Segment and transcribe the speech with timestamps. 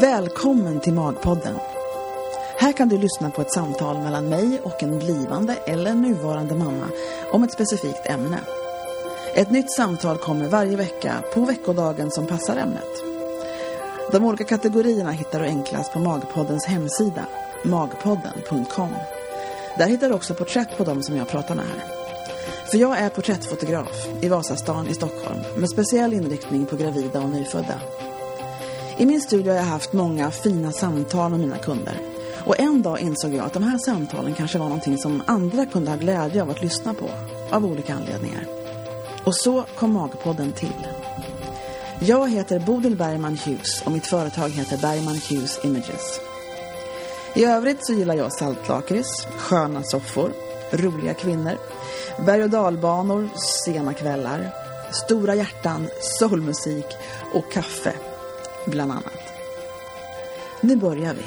[0.00, 1.56] Välkommen till Magpodden.
[2.58, 6.88] Här kan du lyssna på ett samtal mellan mig och en blivande eller nuvarande mamma
[7.32, 8.38] om ett specifikt ämne.
[9.34, 13.02] Ett nytt samtal kommer varje vecka på veckodagen som passar ämnet.
[14.12, 17.24] De olika kategorierna hittar du enklast på Magpoddens hemsida,
[17.64, 18.90] magpodden.com.
[19.78, 21.84] Där hittar du också porträtt på dem som jag pratar med här.
[22.70, 27.80] För jag är porträttfotograf i Vasastan i Stockholm med speciell inriktning på gravida och nyfödda.
[28.98, 32.00] I min studio har jag haft många fina samtal med mina kunder.
[32.44, 35.90] Och en dag insåg jag att de här samtalen kanske var någonting som andra kunde
[35.90, 37.10] ha glädje av att lyssna på.
[37.50, 38.46] Av olika anledningar.
[39.24, 40.86] Och så kom Magpodden till.
[42.00, 46.20] Jag heter Bodil Bergman Hughes och mitt företag heter Bergman Hughes Images.
[47.34, 50.32] I övrigt så gillar jag saltlakrits, sköna soffor,
[50.70, 51.58] roliga kvinnor,
[52.18, 53.28] berg- och dalbanor,
[53.64, 54.50] sena kvällar,
[54.92, 56.86] stora hjärtan, soulmusik
[57.34, 57.92] och kaffe,
[58.66, 59.12] bland annat.
[60.60, 61.24] Nu börjar vi.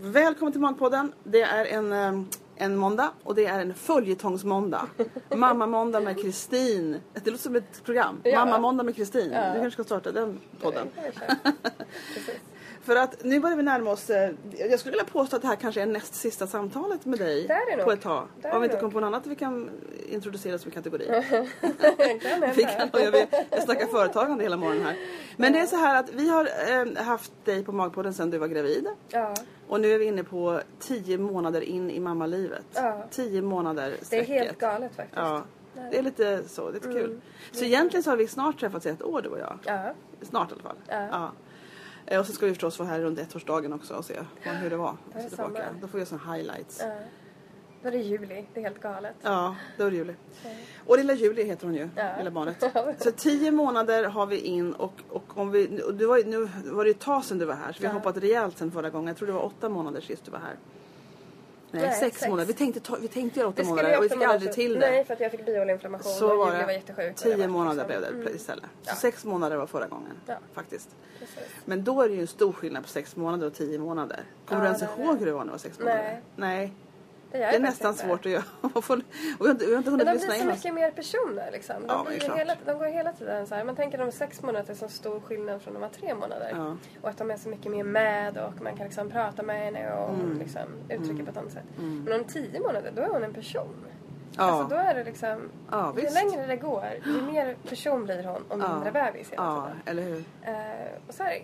[0.00, 1.12] Välkommen till Magpodden.
[1.24, 2.22] Det är en, eh,
[2.56, 4.86] en måndag och det är en följetongsmåndag.
[5.36, 7.00] Mamma-måndag med Kristin.
[7.12, 8.20] Det låter som ett program.
[8.24, 8.44] Ja.
[8.44, 9.32] Mamma-måndag med Kristin.
[9.32, 9.52] Ja.
[9.54, 10.88] Du kanske ska starta den podden.
[10.94, 12.32] Det
[12.82, 12.86] vi.
[12.86, 15.56] För att nu börjar vi närma oss, eh, jag skulle vilja påstå att det här
[15.56, 17.48] kanske är näst sista samtalet med dig
[17.84, 18.28] på ett tag.
[18.52, 19.70] Om vi inte kommer på något annat vi kan
[20.08, 21.06] introducera som kategori.
[21.60, 22.90] Det kan.
[22.94, 24.96] Vi jag, snackar företagande hela morgonen här.
[25.36, 28.38] Men det är så här att vi har eh, haft dig på Magpodden sedan du
[28.38, 28.86] var gravid.
[29.08, 29.34] Ja,
[29.68, 32.64] Och nu är vi inne på tio månader in i mammalivet.
[32.74, 33.04] Ja.
[33.10, 34.28] Tio månader det är sträcket.
[34.28, 35.16] helt galet faktiskt.
[35.18, 35.42] Ja.
[35.90, 37.02] Det är lite så, det är lite Mm.
[37.02, 37.20] kul.
[37.52, 39.58] Så egentligen så har vi snart träffats i ett år du och jag.
[39.64, 40.76] Ja, Snart i alla fall.
[41.10, 41.32] Ja.
[42.12, 44.76] Eh, Och så ska vi förstås vara här runt ettårsdagen också och se hur det
[44.76, 44.96] var.
[45.12, 45.64] Det är Så tillbaka.
[45.80, 46.80] Då får vi göra såna highlights.
[46.80, 46.94] ja.
[47.82, 49.14] Då är det juli, det är helt galet.
[49.22, 50.14] Ja, då är det Julie.
[50.86, 52.16] Och lilla Julie heter hon ju, Ja.
[52.18, 52.64] lilla barnet.
[52.98, 56.48] Så tio månader har vi in och, och om vi, och du var, ju- nu
[56.64, 57.98] var det ju ett tag sedan du var här så vi har Ja.
[57.98, 59.06] hoppat rejält sen förra gången.
[59.08, 60.54] Jag tror det var åtta månader sist du var här.
[61.72, 62.28] Nej, Nej, sex, sex.
[62.30, 62.46] månader.
[62.46, 64.54] Vi tänkte, ta, vi tänkte göra åtta Det månader och vi fick aldrig sedan.
[64.54, 64.78] till det.
[64.90, 66.66] Nej, för att jag fick bioinflammation Så och Julia det.
[66.66, 67.16] var jättesjuk.
[67.16, 68.64] Tio månader liksom- blev det Mm, istället.
[68.82, 68.94] Så Ja.
[68.94, 70.12] sex månader var förra gången.
[70.26, 70.34] Ja.
[70.54, 70.88] Faktiskt.
[71.18, 71.38] precis.
[71.64, 74.24] Men då är det ju en stor skillnad på sex månader och tio månader.
[74.46, 75.18] Kommer Ja, du ens det ihåg det.
[75.18, 76.02] hur det var när du var sex månader?
[76.02, 76.22] Nej.
[76.36, 76.72] Nej.
[77.32, 78.38] Det, Det är nästan faktiskt svårt inte.
[78.38, 78.70] att göra.
[78.74, 78.96] Man får-
[79.38, 80.54] och vi har inte, vi har inte hunnit Men de blir så in oss.
[80.56, 81.76] mycket mer personer liksom.
[81.86, 83.64] De, Ja, blir hela, de går hela tiden så här.
[83.64, 86.52] Man tänker de sex månader är så stor skillnad från de var tre månader.
[86.56, 86.76] Ja.
[87.02, 89.92] Och att de är så mycket mer med och man kan liksom prata med henne
[89.92, 90.38] och Mm.
[90.38, 91.64] liksom uttrycka på ett annat sätt.
[91.78, 93.74] Men om tio månader, då är hon en person.
[94.36, 94.42] Ja.
[94.42, 98.42] Alltså då är det liksom, Ja, ju längre det går, ju mer person blir hon
[98.48, 98.72] och Ja.
[98.74, 99.82] mindre bebis hela Ja, tiden.
[99.86, 100.24] eller hur?
[100.42, 101.38] Eh, och så här,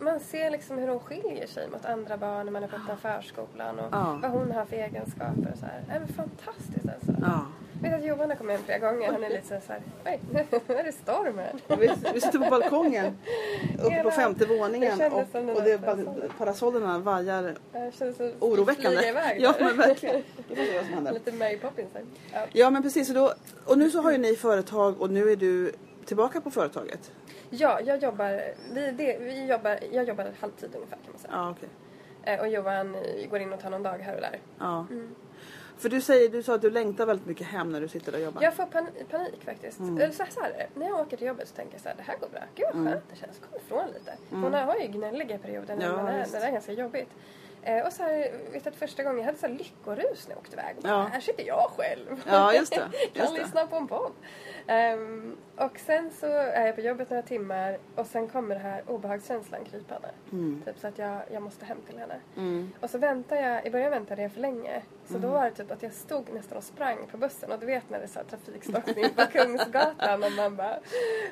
[0.00, 2.96] man ser liksom hur hon skiljer sig mot andra barn när man är på öppna
[2.96, 4.18] förskolan och Ja.
[4.22, 5.84] vad hon har för egenskaper och så här.
[5.88, 7.22] Det är fantastiskt alltså.
[7.22, 7.46] Ja.
[7.82, 9.12] Jag vet att Johan har kommit hem flera gånger.
[9.12, 10.20] Han är lite så här, oj,
[10.68, 11.76] nu är det storm här.
[11.76, 13.06] Vi, vi sitter på balkongen
[13.74, 17.54] uppe på Hela- femte det våningen och, det och det, var pa- parasollerna vajar
[18.40, 19.08] oroväckande.
[19.08, 20.22] iväg Ja men verkligen.
[20.48, 21.12] Se vad som händer.
[21.12, 22.02] Lite Mary Poppins här.
[22.32, 22.46] Ja.
[22.52, 23.32] Ja men precis och, då,
[23.64, 25.72] och nu så har ju ni företag och nu är du
[26.04, 27.12] tillbaka på företaget.
[27.50, 28.42] Ja, jag jobbar,
[28.74, 31.32] vi, det, vi jobbar, jag jobbar halvtid ungefär kan man säga.
[31.34, 31.68] Ja okej.
[32.22, 34.40] Eh, och Johan eh, går in och tar någon dag här och där.
[34.58, 34.86] Ja.
[34.90, 35.14] Mm.
[35.78, 38.18] För du säger, du sa att du längtar väldigt mycket hem när du sitter där
[38.18, 38.42] och jobbar.
[38.42, 39.78] Jag får pan panik faktiskt.
[39.78, 39.96] Mm.
[40.00, 41.96] Eller Så, här, så här, när jag åker till jobbet så tänker jag så här,
[41.96, 42.40] det här går bra.
[42.54, 43.38] Gud vad skönt det känns.
[43.50, 44.12] Kom ifrån lite.
[44.30, 45.96] Hon har ju gnälliga perioder när Mm.
[45.98, 47.08] Ja, man är, när det är ganska jobbigt.
[47.62, 50.34] Eh, och så här, vet du att första gången jag hade så här lyckorus när
[50.34, 50.76] jag åkte iväg.
[50.82, 51.02] Bara, Ja.
[51.12, 52.22] Här sitter jag själv.
[52.26, 52.76] Ja, just det,
[53.14, 53.42] kan just det.
[53.42, 54.12] lyssna på en podd.
[54.70, 58.82] Ehm, och sen så är jag på jobbet några timmar och sen kommer det här
[58.86, 60.08] obehagskänslan krypande.
[60.32, 60.62] Mm.
[60.64, 62.20] Typ så att jag, jag måste hem till henne.
[62.36, 62.72] Mm.
[62.80, 64.82] Och så väntar jag, i början väntade jag för länge.
[65.04, 67.52] Så då var det typ att jag stod nästan och sprang på bussen.
[67.52, 70.78] Och du vet när det är så trafikstockning på Kungsgatan och man bara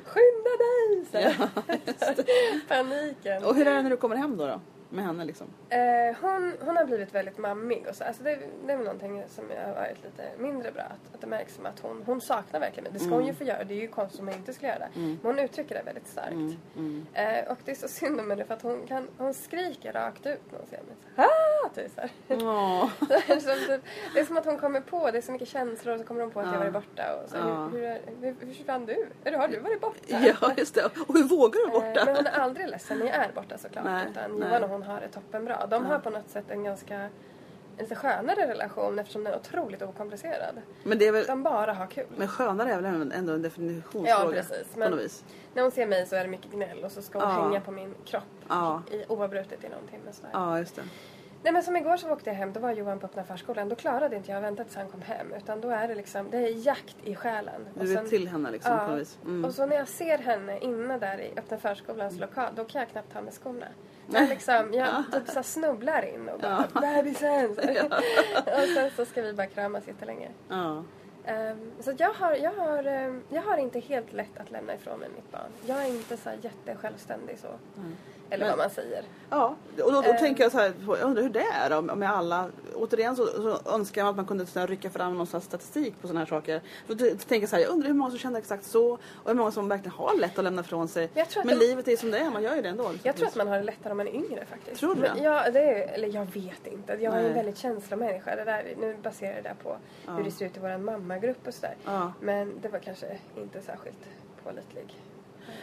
[0.03, 1.05] Skynda dig!
[1.11, 2.67] Så här.
[2.67, 3.43] Paniken.
[3.43, 4.47] Och hur är det när du kommer hem då?
[4.47, 4.61] då?
[4.91, 5.47] Med henne liksom?
[5.69, 5.79] Eh,
[6.21, 8.03] hon, hon har blivit väldigt mammig och så.
[8.03, 10.83] Alltså det, det är väl någonting som jag har varit lite mindre bra.
[10.83, 12.93] Att, att det märks som att hon, hon saknar verkligen mig.
[12.93, 13.63] Det ska hon ju få göra.
[13.63, 14.89] Det är ju konstigt om hon inte skulle göra det.
[14.99, 16.57] Men hon uttrycker det väldigt starkt.
[16.75, 17.05] Mm.
[17.13, 20.25] Eh, och det är så synd om henne för att hon, kan, hon skriker rakt
[20.25, 20.95] ut när hon ser mig.
[21.15, 21.69] Så ah!
[21.75, 22.01] Typ så.
[24.13, 26.21] Det är som att hon kommer på, det är så mycket känslor och så kommer
[26.21, 26.59] hon på att jag Ja.
[26.59, 27.03] varit borta.
[27.23, 27.67] Och så, Ja.
[27.73, 29.07] hur, hur, hur, hur försvann du?
[29.23, 29.99] Eller har du varit borta?
[30.41, 30.85] ja, just det.
[30.85, 32.05] Och hur vågar du Eh, borta?
[32.05, 33.85] Men hon är aldrig ledsen när jag är borta såklart.
[33.85, 34.49] Nej, utan nej.
[34.49, 35.65] Johan och hon har det toppenbra.
[35.67, 37.09] De har på något sätt en ganska
[37.77, 40.55] en lite skönare relation eftersom den är otroligt okomplicerad.
[40.83, 41.25] Men det är väl...
[41.25, 42.05] De bara har kul.
[42.17, 44.09] Men skönare är väl ändå en definitionsfråga?
[44.09, 44.75] Ja, precis.
[44.75, 44.99] Men-.
[45.53, 47.41] När hon ser mig så är det mycket gnäll och så ska hon Ja.
[47.43, 48.81] hänga på min kropp Ja.
[48.91, 50.11] i, oavbrutet i någon timme.
[50.11, 50.29] Sådär.
[50.33, 50.81] Ja, just det.
[51.43, 53.69] Nej men som igår så åkte jag hem, då var Johan på öppna förskolan.
[53.69, 55.33] Då klarade inte jag att vänta tills han kom hem.
[55.37, 57.67] Utan då är det liksom, det är jakt i själen.
[57.73, 58.85] Du är till henne liksom Ja.
[58.85, 59.19] på något vis.
[59.25, 59.45] Mm.
[59.45, 62.89] Och så när jag ser henne inne där i öppna förskolans lokal, då kan jag
[62.89, 63.65] knappt ta med skorna.
[64.11, 67.55] Jag, liksom, jag typ så snubblar in och bara bebisen!
[67.55, 67.85] Så här.
[68.63, 70.29] och sen så ska vi bara kramas jättelänge.
[70.49, 70.83] Ja.
[71.27, 74.99] Um, så jag har, jag, har, ehm, jag har inte helt lätt att lämna ifrån
[74.99, 75.51] mig mitt barn.
[75.65, 77.47] Jag är inte så jättesjälvständig så.
[78.29, 79.03] Eller Men- vad man säger.
[79.29, 80.19] Ja, och då, då Eh.
[80.19, 82.49] tänker jag så här, jag undrar hur det är med alla.
[82.75, 86.01] Återigen så, så önskar jag att man kunde så här, rycka fram någon slags statistik
[86.01, 86.61] på sådana här saker.
[86.87, 88.99] För då tänker jag så här, jag undrar hur många som känner exakt så och
[89.25, 91.09] hur många som verkligen har lätt att lämna ifrån sig.
[91.35, 92.83] Men det- livet är som det är, man gör ju det ändå.
[92.83, 92.99] liksom.
[93.03, 94.79] Jag tror att man har det lättare om man är yngre faktiskt.
[94.79, 95.13] Tror du det?
[95.23, 96.93] Ja, det är, eller jag vet inte.
[96.93, 98.35] Jag är en väldigt känslomänniska.
[98.35, 99.77] Det där, nu baserar jag det där på
[100.17, 101.75] hur det ser ut i vår mammagrupp och sådär.
[101.85, 102.13] Ja.
[102.21, 103.97] Men det var kanske inte särskilt
[104.43, 104.95] pålitlig.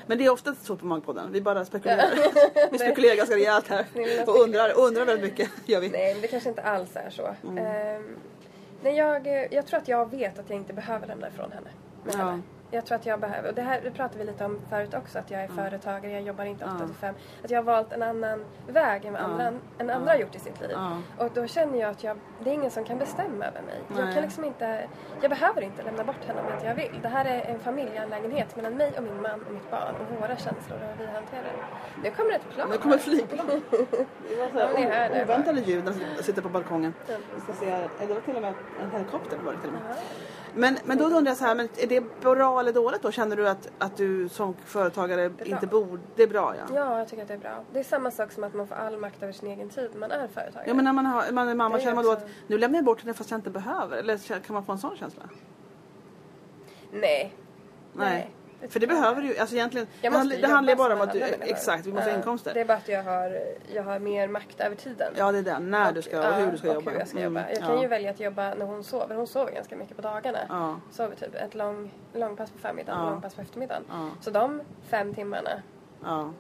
[0.07, 2.09] Men det är ofta så på Magpodden, vi bara spekulerar.
[2.71, 3.85] vi spekulerar ganska rejält här
[4.27, 5.51] och undrar, undrar väldigt mycket.
[5.67, 5.89] Gör vi.
[5.89, 7.29] Nej, men det kanske inte alls är så.
[7.45, 7.67] Mm.
[7.67, 8.17] Ehm,
[8.83, 11.69] nej, jag, jag tror att jag vet att jag inte behöver lämna ifrån henne.
[12.05, 12.19] Med Ja.
[12.19, 12.43] henne.
[12.71, 15.19] Jag tror att jag behöver, och det här det pratade vi lite om förut också,
[15.19, 16.87] att jag är företagare, jag jobbar inte 8 Ja.
[16.87, 17.15] till 5.
[17.45, 20.39] Att jag har valt en annan väg än vad andra, än andra har gjort i
[20.39, 20.77] sitt liv.
[21.19, 23.81] Och då känner jag att jag, det är ingen som kan bestämma över mig.
[23.97, 24.15] Jag Nej.
[24.15, 24.89] kan liksom inte,
[25.21, 26.99] jag behöver inte lämna bort henne om inte jag vill.
[27.03, 30.37] Det här är en familjeanlägenhet mellan mig och min man och mitt barn och våra
[30.37, 32.03] känslor och hur vi hanterar det.
[32.03, 32.69] Nu kommer ett plan.
[32.71, 33.47] Nu kommer ett flygplan.
[34.29, 36.95] Det var så här, oväntade ljud när jag sitter på balkongen.
[37.35, 39.83] Vi ska se, det var till och med en helikopter var det till och med.
[39.89, 39.95] Ja.
[40.57, 43.11] Men, men då undrar jag så här, men är det bra eller dåligt då?
[43.11, 45.47] Känner du att, att du som företagare bra.
[45.47, 46.01] inte bor...
[46.17, 46.75] Det är bra ja.
[46.75, 47.65] Ja, jag tycker att det är bra.
[47.73, 50.11] Det är samma sak som att man får all makt över sin egen tid man
[50.11, 50.65] är företagare.
[50.69, 52.59] Ja men när man, har, man är mamma Det känner man då också- att nu
[52.59, 53.97] lämnar jag bort henne fast jag inte behöver?
[53.97, 55.23] Eller kan man få en sån känsla?
[56.93, 57.35] Nej.
[57.93, 58.31] Nej.
[58.45, 60.95] det För det jag behöver du ju, alltså egentligen, det, Jag handlar, det handlar bara
[60.95, 62.55] om att du, exakt, vi måste ha inkomster.
[62.55, 63.39] Det är bara att jag har,
[63.75, 65.13] jag har mer makt över tiden.
[65.17, 66.91] Ja det är det, när du ska och hur du ska och jobba.
[66.91, 67.49] hur jag ska Mm, jobba.
[67.51, 67.67] Jag ja.
[67.67, 69.15] kan ju välja att jobba när hon sover.
[69.15, 70.39] Hon sover ganska mycket på dagarna.
[70.49, 70.77] Ja.
[70.91, 73.05] Sover typ ett lång, långpass på förmiddagen Ja.
[73.07, 73.83] och långpass på eftermiddagen.
[73.91, 74.09] Ja.
[74.21, 75.51] Så de fem timmarna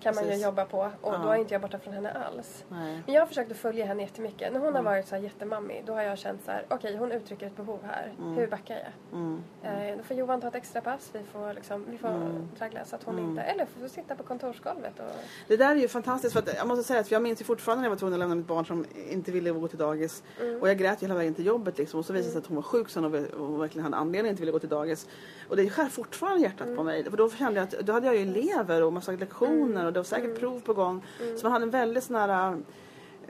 [0.00, 0.44] Kan man ju precis.
[0.44, 2.64] jobba på och då är inte jag borta från henne alls.
[2.68, 3.02] Nej.
[3.06, 4.52] Men jag har försökt att följa henne jättemycket.
[4.52, 7.12] När hon har varit så här jättemammig då har jag känt så här: okej hon
[7.12, 8.12] uttrycker ett behov här.
[8.36, 9.18] Hur backar jag?
[9.18, 9.42] Mm.
[9.62, 11.10] Eh, då får Johan ta ett extra pass.
[11.12, 13.42] Vi får, liksom, vi får traggla så att hon inte...
[13.42, 15.04] Eller får sitta på kontorsgolvet och...
[15.48, 17.80] Det där är ju fantastiskt för att jag måste säga att jag minns ju fortfarande
[17.80, 20.22] när jag var tvungen att lämna mitt barn som inte ville gå till dagis.
[20.40, 20.60] Mm.
[20.60, 22.46] Och jag grät ju hela vägen till jobbet liksom och så visade det sig att
[22.46, 25.08] hon var sjuk sen och ve- och verkligen hade anledning inte ville gå till dagis.
[25.48, 26.76] Och det skär fortfarande hjärtat Mm.
[26.76, 27.04] på mig.
[27.10, 29.98] För då kände jag att då hade jag ju elever och massa lektioner och det
[29.98, 30.38] var säkert Mm.
[30.40, 31.02] prov på gång.
[31.36, 32.56] Så man hade en väldigt sån här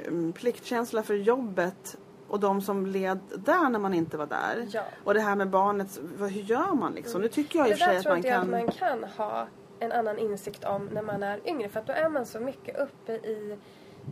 [0.09, 1.97] um, pliktkänsla för jobbet
[2.29, 4.67] och de som led där när man inte var där.
[4.71, 4.83] Ja.
[5.05, 7.21] Och det här med barnet, vad, hur gör man liksom?
[7.23, 8.55] Nu tycker jag i Det och för sig där att tror man inte jag kan...
[8.55, 9.47] att man kan ha
[9.79, 11.69] en annan insikt om när man är yngre.
[11.69, 13.59] För att då är man så mycket uppe i,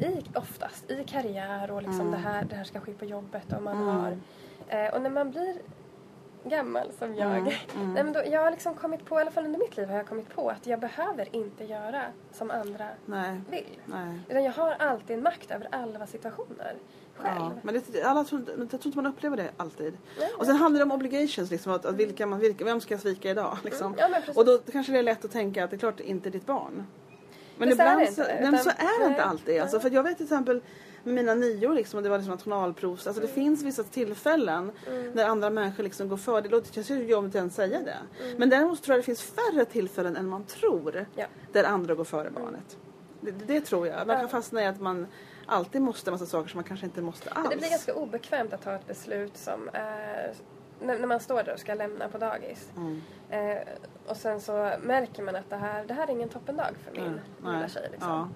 [0.01, 2.11] i oftast i karriär och liksom Mm.
[2.13, 4.19] det, här, det här ska ske på jobbet och man har...
[4.69, 5.55] Eh, och när man blir
[6.45, 7.37] gammal som jag.
[7.39, 9.89] Mm, Nej, men då, jag har liksom kommit på, i alla fall under mitt liv
[9.89, 12.03] har jag kommit på att jag behöver inte göra
[12.33, 13.79] som andra Nej, vill.
[13.87, 14.19] nej.
[14.29, 16.75] Utan jag har alltid makt över alla situationer
[17.17, 17.37] själv.
[17.41, 19.97] Ja, men det, alla, tror- jag tror inte man upplever det alltid.
[20.21, 22.95] Nej, Och sen handlar det om obligations, liksom, att, att vilka man, vilka, vem ska
[22.95, 23.59] jag svika idag?
[23.65, 23.95] Liksom.
[23.95, 26.31] Mm, ja, och då kanske det är lätt att tänka att det är klart inte
[26.31, 26.87] ditt barn.
[27.59, 29.63] Men Men så är ibland det så, inte, men utan- så är det inte alltid.
[29.63, 30.61] Alltså, för jag vet till exempel
[31.05, 33.07] med mina nior liksom, och det var liksom nationalprovs.
[33.07, 33.35] Alltså, det Mm.
[33.35, 34.73] finns vissa tillfällen
[35.13, 36.41] när andra människor liksom går före.
[36.41, 38.23] Det låter ju jobbigt att ens säga det.
[38.25, 38.39] Mm.
[38.39, 41.27] Men däremot tror jag det finns färre tillfällen än man tror Ja.
[41.53, 42.77] där andra går före barnet.
[43.21, 43.97] Det, det tror jag.
[44.07, 44.29] Man kan Ja.
[44.29, 45.07] fastna i att man
[45.47, 47.51] alltid måste en massa saker som man kanske inte måste alls.
[47.51, 50.33] Det blir ganska obekvämt att ta ett beslut som är
[50.81, 52.69] när, man står där och ska lämna på dagis.
[52.77, 53.01] Mm.
[53.31, 53.63] Eh,
[54.07, 57.05] och sen så märker man att det här, det här är ingen toppendag för min
[57.05, 57.89] Mm, lilla tjej.
[57.93, 58.11] Liksom.
[58.11, 58.27] Eh,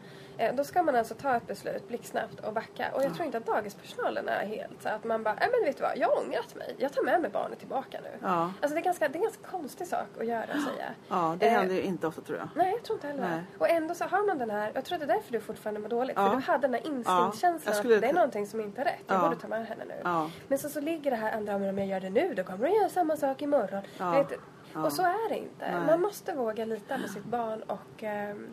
[0.56, 2.90] då ska man alltså ta ett beslut blixtsnabbt och backa.
[2.94, 5.76] Och jag tror inte att dagispersonalen är helt så att man bara, nej men vet
[5.76, 6.74] du vad, jag har ångrat mig.
[6.78, 8.08] Jag tar med mig barnet tillbaka nu.
[8.22, 8.52] Ja.
[8.60, 10.86] Alltså det är, ganska, det är en ganska konstig sak att göra och säga.
[11.08, 12.48] Ja, det Eh, händer ju inte ofta tror jag.
[12.54, 13.42] Nej, jag tror inte heller Nej.
[13.58, 15.80] Och ändå så har man den här, jag tror att det är därför du fortfarande
[15.80, 16.16] mår dåligt.
[16.16, 16.28] Ja.
[16.28, 18.94] För du hade den här instinktskänslan skulle- att det är någonting som inte är rätt.
[19.06, 19.22] Jag Ja.
[19.28, 19.94] borde ta med henne nu.
[20.04, 20.30] Ja.
[20.48, 22.68] Men så, så ligger det här andra, men om jag gör det nu då kommer
[22.68, 23.82] hon göra samma sak imorgon.
[23.98, 24.10] Ja.
[24.10, 24.32] Vet,
[24.74, 24.84] Ja.
[24.86, 25.70] Och så är det inte.
[25.72, 25.86] Nej.
[25.86, 28.46] Man måste våga lita på sitt barn och ehm,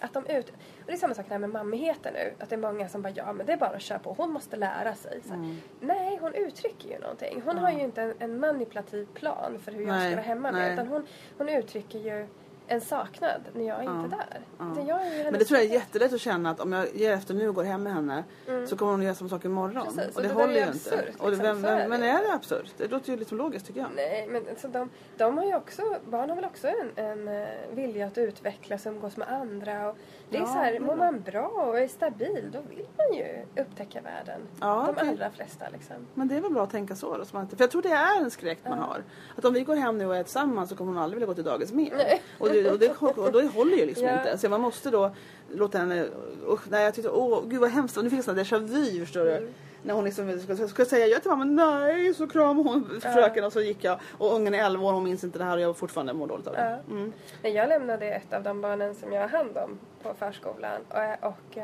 [0.00, 0.50] att de ut...
[0.50, 2.34] Och det är samma sak här med mammigheten nu.
[2.38, 4.12] Att det är många som bara, ja men det är bara att köra på.
[4.12, 5.20] Hon måste lära sig.
[5.22, 5.36] Så här.
[5.36, 5.56] Mm.
[5.80, 7.42] Nej, hon uttrycker ju någonting.
[7.44, 10.50] Hon har ju inte en, en manipulativ plan för hur jag Nej, ska vara hemma
[10.50, 10.62] nej.
[10.62, 10.72] med.
[10.72, 11.06] Utan hon,
[11.38, 12.26] hon uttrycker ju
[12.70, 14.40] en saknad när jag är inte är där.
[14.58, 14.82] Ja.
[14.88, 17.34] Jag är Men det tror jag är jättelätt att känna att om jag ger efter
[17.34, 18.24] nu och går hem med henne
[18.66, 19.88] så kommer hon att göra samma sak imorgon.
[19.88, 19.96] Mm.
[19.96, 21.12] Precis, och och det, det håller ju ju inte.
[21.18, 21.62] och det, liksom.
[21.62, 22.74] vem, är vem, men är det absurt?
[22.76, 23.90] Det låter ju liksom logiskt tycker jag.
[23.96, 27.48] Nej, men alltså de, de har ju också, barn har väl också en, en eh,
[27.70, 29.90] vilja att utvecklas och umgås med andra.
[29.90, 29.96] Och
[30.30, 34.00] det är så här, mår man bra och är stabil då vill man ju upptäcka
[34.00, 34.40] världen.
[34.60, 35.96] Ja, de allra flesta liksom.
[36.14, 37.24] Men det är väl bra att tänka så då.
[37.24, 39.02] Så man inte, för jag tror det är en skräck man har.
[39.36, 41.34] Att om vi går hem nu och är tillsammans så kommer hon aldrig vilja gå
[41.34, 41.94] till dagis mer.
[41.96, 42.22] Nej.
[42.38, 44.18] Och, det, och, det, och då håller ju liksom Ja.
[44.18, 44.38] inte.
[44.38, 45.10] Så man måste då
[45.48, 46.06] låta henne...
[46.48, 47.96] Usch, nej, jag tyckte, åh gud vad hemskt.
[47.96, 49.36] Och nu fick jag sån déjà vu förstår du.
[49.36, 49.50] Mm.
[49.82, 53.52] När hon liksom ska, ska säga ja till mamma, nej, så kramade hon fröken och
[53.52, 54.00] så gick jag.
[54.18, 56.46] Och ungen är 11 år hon minns inte det här och jag fortfarande mår dåligt
[56.46, 56.78] av det.
[56.90, 57.12] Mm.
[57.42, 61.58] Jag lämnade ett av de barnen som jag har hand om på förskolan och, och,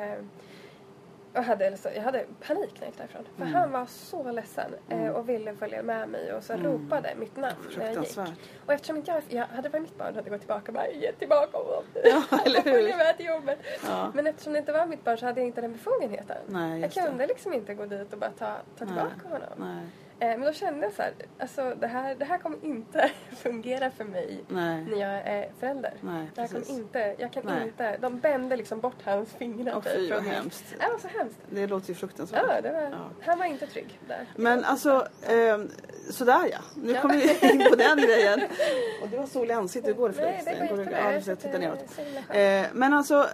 [1.36, 3.22] och hade, jag hade panik när jag gick därifrån.
[3.36, 3.54] För Mm.
[3.54, 7.54] han var så ledsen eh, och ville följa med mig och så ropade mitt namn
[7.78, 8.18] när jag gick.
[8.66, 11.12] Och eftersom jag, jag hade varit mitt barn hade jag gått tillbaka och bara ge
[11.12, 11.82] tillbaka honom.
[12.04, 12.72] Ja, eller Jag hur?
[12.72, 13.58] följer med till jobbet.
[13.86, 14.10] Ja.
[14.14, 16.36] Men eftersom det inte var mitt barn så hade jag inte den befogenheten.
[16.46, 17.02] Nej, jag just det.
[17.02, 19.32] kunde liksom inte gå dit och bara ta, ta tillbaka Nej.
[19.32, 19.48] honom.
[19.76, 19.86] Nej.
[20.20, 23.90] Eh, men då kände jag så här, alltså det här, det här kommer inte fungera
[23.90, 24.84] för mig Nej.
[24.84, 25.92] när jag är förälder.
[26.00, 27.62] Nej, det här kommer inte, jag kan Nej.
[27.64, 29.72] inte, de bände liksom bort hans fingrar.
[29.76, 30.64] Åh, typ fy, vad hemskt.
[30.80, 31.38] Det var så hemskt.
[31.50, 32.42] Det låter ju fruktansvärt.
[32.48, 33.10] Ja, det var, Ja.
[33.20, 34.26] Han var inte trygg där.
[34.36, 35.68] Men alltså, ehm,
[36.10, 36.58] sådär ja.
[36.74, 37.00] Nu Ja.
[37.00, 38.40] kommer vi in på den grejen.
[39.02, 39.88] Och det var sol i ansiktet.
[39.90, 40.56] Hur går det för Nej, dig?
[40.60, 40.98] det går jättebra.
[41.00, 42.66] Ja, Jag du ser himla skönt.
[42.66, 43.26] Eh, men alltså,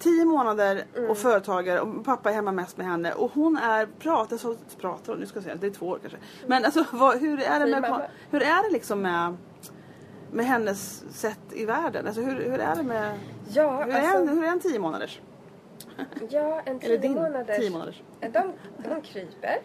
[0.00, 1.10] tio månader Mm.
[1.10, 3.12] och företagare och pappa är hemma mest med henne.
[3.12, 5.98] Och hon är, pratar så, pratar hon, nu ska jag säga, det är två år
[6.00, 6.18] kanske.
[6.46, 9.36] Men alltså, vad, hur är det med, hur är det liksom med,
[10.32, 12.06] med hennes sätt i världen?
[12.06, 14.78] Alltså hur, hur är det med, Ja, hur är, en, alltså, hur är en tio
[14.78, 15.20] månaders?
[16.30, 17.56] ja, en Eller tio din månaders.
[17.56, 18.02] tio månaders?
[18.20, 18.52] De,
[18.88, 19.58] de kryper.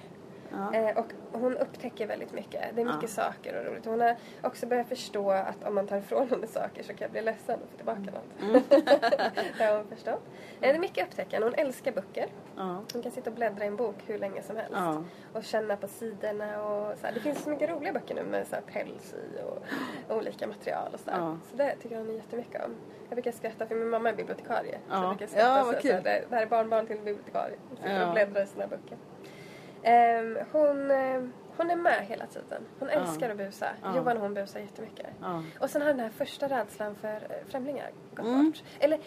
[0.55, 0.73] Ja.
[0.79, 2.75] Eh, och hon upptäcker väldigt mycket.
[2.75, 3.07] Det är mycket Ja.
[3.07, 3.85] saker och roligt.
[3.85, 7.11] Hon har också börjat förstå att om man tar ifrån henne saker så kan jag
[7.11, 8.41] bli ledsen och få tillbaka något.
[8.41, 8.61] Mm.
[9.57, 10.21] det har hon förstått.
[10.25, 11.47] Eh, det är mycket upptäckande.
[11.47, 12.27] Hon älskar böcker.
[12.57, 12.81] Ja.
[12.93, 14.71] Hon kan sitta och bläddra i en bok hur länge som helst.
[14.75, 15.03] Ja.
[15.33, 17.13] Och känna på sidorna och så här.
[17.13, 19.63] Det finns så mycket roliga böcker nu med så här päls i och
[20.17, 21.17] olika material och sådär.
[21.17, 21.37] Ja.
[21.51, 22.75] Så det tycker hon jättemycket om.
[23.09, 24.73] Jag brukar skratta för min mamma är bibliotekarie.
[24.87, 25.01] Så Ja.
[25.01, 25.91] jag brukar skratta Ja, så, vad så, kul.
[25.91, 27.55] här, det, här är barnbarn till en bibliotekarie.
[27.69, 28.97] Hon sitter och bläddrar i sina böcker.
[29.87, 31.21] Ehm, hon, eh,
[31.57, 32.61] hon är med hela tiden.
[32.79, 33.67] Hon älskar att busa.
[33.95, 35.07] Johan och hon busar jättemycket.
[35.59, 38.45] Och sen har den här första rädslan för eh, främlingar gått Mm.
[38.51, 38.63] bort.
[38.79, 38.99] Eller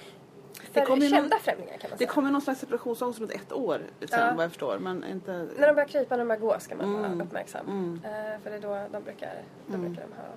[0.73, 2.11] för kommer ju kända någon- främlingar kan man Det säga.
[2.11, 4.33] kommer någon slags separationsångest om ett, ett år sen Ja.
[4.37, 4.79] vad jag förstår.
[4.79, 5.33] Men inte...
[5.33, 7.03] När de börjar krypa, när de börjar gå ska man Mm.
[7.19, 7.67] vara uppmärksam.
[7.69, 8.01] Mm.
[8.05, 9.35] Eh, för det är då de brukar,
[9.67, 9.87] då Mm.
[9.93, 10.29] brukar de ha...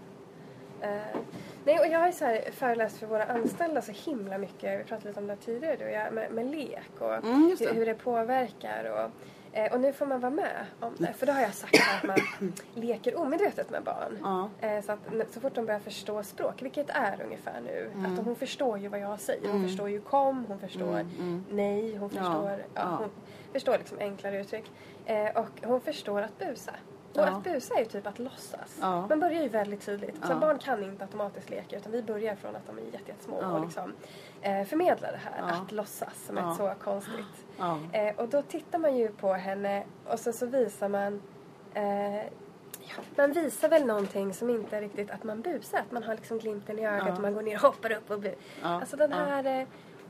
[0.95, 1.01] Eh,
[1.65, 4.83] nej, och jag har ju så här föreläst för våra anställda så himla mycket, vi
[4.83, 7.65] pratade lite om det tidigare du och jag, med, med lek och Mm, det.
[7.65, 8.83] hur, hur det påverkar.
[8.91, 9.11] Och,
[9.53, 11.13] eh, och nu får man vara med om det.
[11.13, 12.17] För då har jag sagt att man
[12.73, 14.17] leker omedvetet med barn.
[14.61, 14.67] Ja.
[14.67, 14.99] Eh, Så, att,
[15.33, 18.13] så fort de börjar förstå språk, vilket är ungefär nu, Mm.
[18.19, 19.49] att hon förstår ju vad jag säger.
[19.51, 21.45] Hon förstår ju kom, hon förstår Mm, mm.
[21.49, 22.95] nej, hon förstår, ja, ja.
[22.99, 23.09] hon
[23.53, 24.71] förstår liksom enklare uttryck.
[25.05, 26.71] Eh, och hon förstår att busa.
[27.13, 27.27] Och Ja.
[27.37, 28.77] att busa är ju typ att låtsas.
[28.81, 29.07] Ja.
[29.07, 30.15] Man börjar ju väldigt tidigt.
[30.25, 30.35] Så Ja.
[30.35, 33.51] barn kan inte automatiskt leka utan vi börjar från att de är jätte- jättesmå Ja.
[33.51, 33.93] och liksom,
[34.41, 35.61] eh, förmedlar det här, Ja.
[35.61, 36.51] att låtsas som Ja.
[36.51, 37.45] ett så konstigt.
[37.57, 37.79] Ja.
[37.93, 41.21] Eh, och då tittar man ju på henne och så, så visar man
[41.73, 42.15] eh,
[42.79, 45.79] ja, man visar väl någonting som inte är riktigt att man busar.
[45.79, 47.13] Att man har liksom glimten i ögat Ja.
[47.15, 48.35] och man går ner och hoppar upp och bu.
[48.61, 48.67] Ja.
[48.67, 49.17] Alltså den Ja.
[49.17, 49.45] här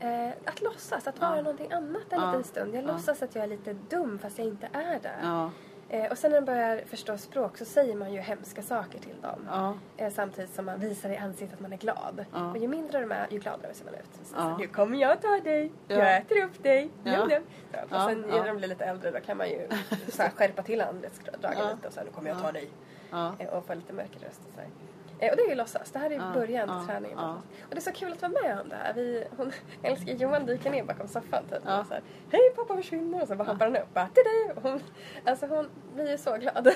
[0.00, 1.42] eh, eh, att låtsas, att vara Ja.
[1.42, 2.26] någonting annat en Ja.
[2.26, 2.74] liten stund.
[2.74, 2.92] Jag Ja.
[2.92, 5.50] låtsas att jag är lite dum fast jag inte är där.
[5.94, 9.20] Eh, och sen när de börjar förstå språk så säger man ju hemska saker till
[9.20, 9.48] dem.
[9.50, 9.74] Ja.
[9.96, 12.24] Eh, samtidigt som man visar i ansiktet att man är glad.
[12.32, 12.50] Ja.
[12.50, 14.04] Och ju mindre de är, ju gladare ser man ut.
[14.24, 14.40] Så, Ja.
[14.42, 15.96] så, nu kommer jag ta dig, Ja.
[15.96, 16.90] jag äter upp dig.
[17.04, 17.28] Ja.
[17.88, 19.68] Så, och sen när de blir lite äldre då kan man ju
[20.08, 21.70] så här, skärpa till anletsdragen Ja.
[21.74, 22.42] lite och så här, nu kommer jag Ja.
[22.42, 22.68] ta dig.
[23.38, 24.68] Eh, och få lite mörkare röst och så här.
[25.22, 25.90] Eh, och det är ju låtsas.
[25.90, 27.18] Det här är Ja, början ja, till träningen.
[27.20, 27.30] ja.
[27.62, 28.92] Och det är så kul att vara med om det här.
[28.94, 29.52] Vi, hon
[29.82, 31.58] älskar Johan dyker ner bakom soffan typ.
[31.66, 31.80] Ja.
[31.80, 33.94] Och så här, Hej pappa försvinner och så bara hoppar han upp.
[33.94, 34.52] Bara, till dig.
[34.56, 34.80] Och Hon,
[35.24, 36.54] alltså hon blir ju så glad.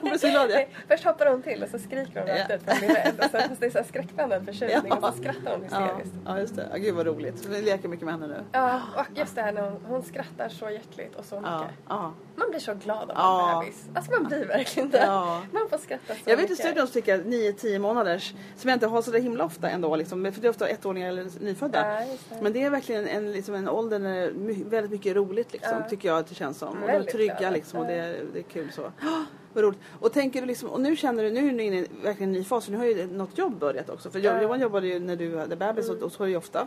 [0.00, 0.60] Hon blir så glad, ja.
[0.88, 2.54] Först hoppar hon till och så skriker hon rakt Ja.
[2.56, 3.14] ut att bli rädd.
[3.18, 4.96] Och fast det är så här skräckblandad förtjusning Ja.
[5.08, 5.78] och så skrattar hon Ja.
[5.78, 6.14] hysteriskt.
[6.26, 6.68] ja, just det.
[6.70, 7.46] Ja, gud vad roligt.
[7.46, 8.44] Vi leker mycket med henne nu.
[8.52, 11.50] Ja, och just det här när hon, hon skrattar så hjärtligt och så mycket.
[11.52, 11.66] Ja.
[11.88, 12.12] Ja.
[12.36, 13.52] Man blir så glad av Ja.
[13.52, 13.86] en bebis.
[13.94, 14.98] Alltså man blir verkligen det.
[15.06, 15.42] Ja.
[15.52, 16.58] Man får skratta så Jag vet i mycket.
[16.66, 19.96] studion så tycker jag 9-10 månaders som jag inte har så där himla ofta ändå
[19.96, 22.00] liksom, för det är ofta ettåringar eller nyfödda.
[22.00, 22.42] Ja, det.
[22.42, 25.52] Men det är verkligen en, liksom en ålder när det är my- väldigt mycket roligt
[25.52, 25.88] liksom, Ja.
[25.88, 26.68] tycker jag att det känns som.
[26.82, 28.82] Och de är trygga liksom och det är, det är kul så.
[28.82, 28.90] Oh,
[29.52, 29.78] vad roligt.
[30.00, 32.32] Och tänker du liksom, och nu känner du, nu är du inne i verkligen en
[32.32, 34.10] ny fas, nu har ju något jobb börjat också.
[34.10, 34.18] För.
[34.18, 35.96] Johan jobbade ju när du hade bebis Mm.
[35.98, 36.66] och, och så är det ju ofta.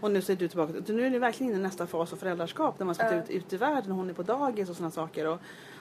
[0.00, 0.72] Och nu så är du tillbaka.
[0.86, 3.14] Nu är ni verkligen inne i nästa fas av föräldraskap när man ska Ja.
[3.22, 5.26] ut, ut i världen och hon är på dagis och sådana saker.
[5.28, 5.38] Och,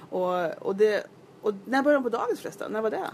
[0.10, 1.08] och, och, det,
[1.42, 2.72] och när började hon på dagis förresten?
[2.72, 3.08] När var det?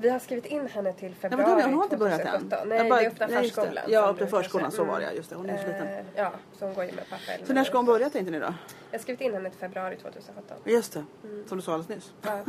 [0.00, 2.26] Vi har skrivit in henne till Nej, februari men hon har inte börjat än.
[2.26, 2.68] 2017.
[2.68, 3.84] Nej, Jag bara- det är öppna nej, förskolan.
[3.88, 5.12] Ja, öppna förskolan, så var det.
[5.12, 5.86] Just det, hon är så liten.
[5.88, 8.30] Eh, Ja, så hon går ju med pappa eller Så när ska hon börja tänkte
[8.30, 8.54] ni då?
[8.90, 10.56] Jag har skrivit in henne till februari 2017.
[10.64, 11.04] Just det,
[11.46, 12.12] som du sa alldeles nyss.
[12.22, 12.40] Ja,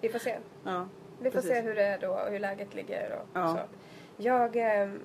[0.00, 0.36] vi får se.
[0.64, 0.88] Ja.
[1.20, 1.50] Vi får Precis.
[1.50, 3.54] se hur det är då och hur läget ligger och Ja.
[3.54, 3.60] så.
[4.22, 4.98] Jag, eh, för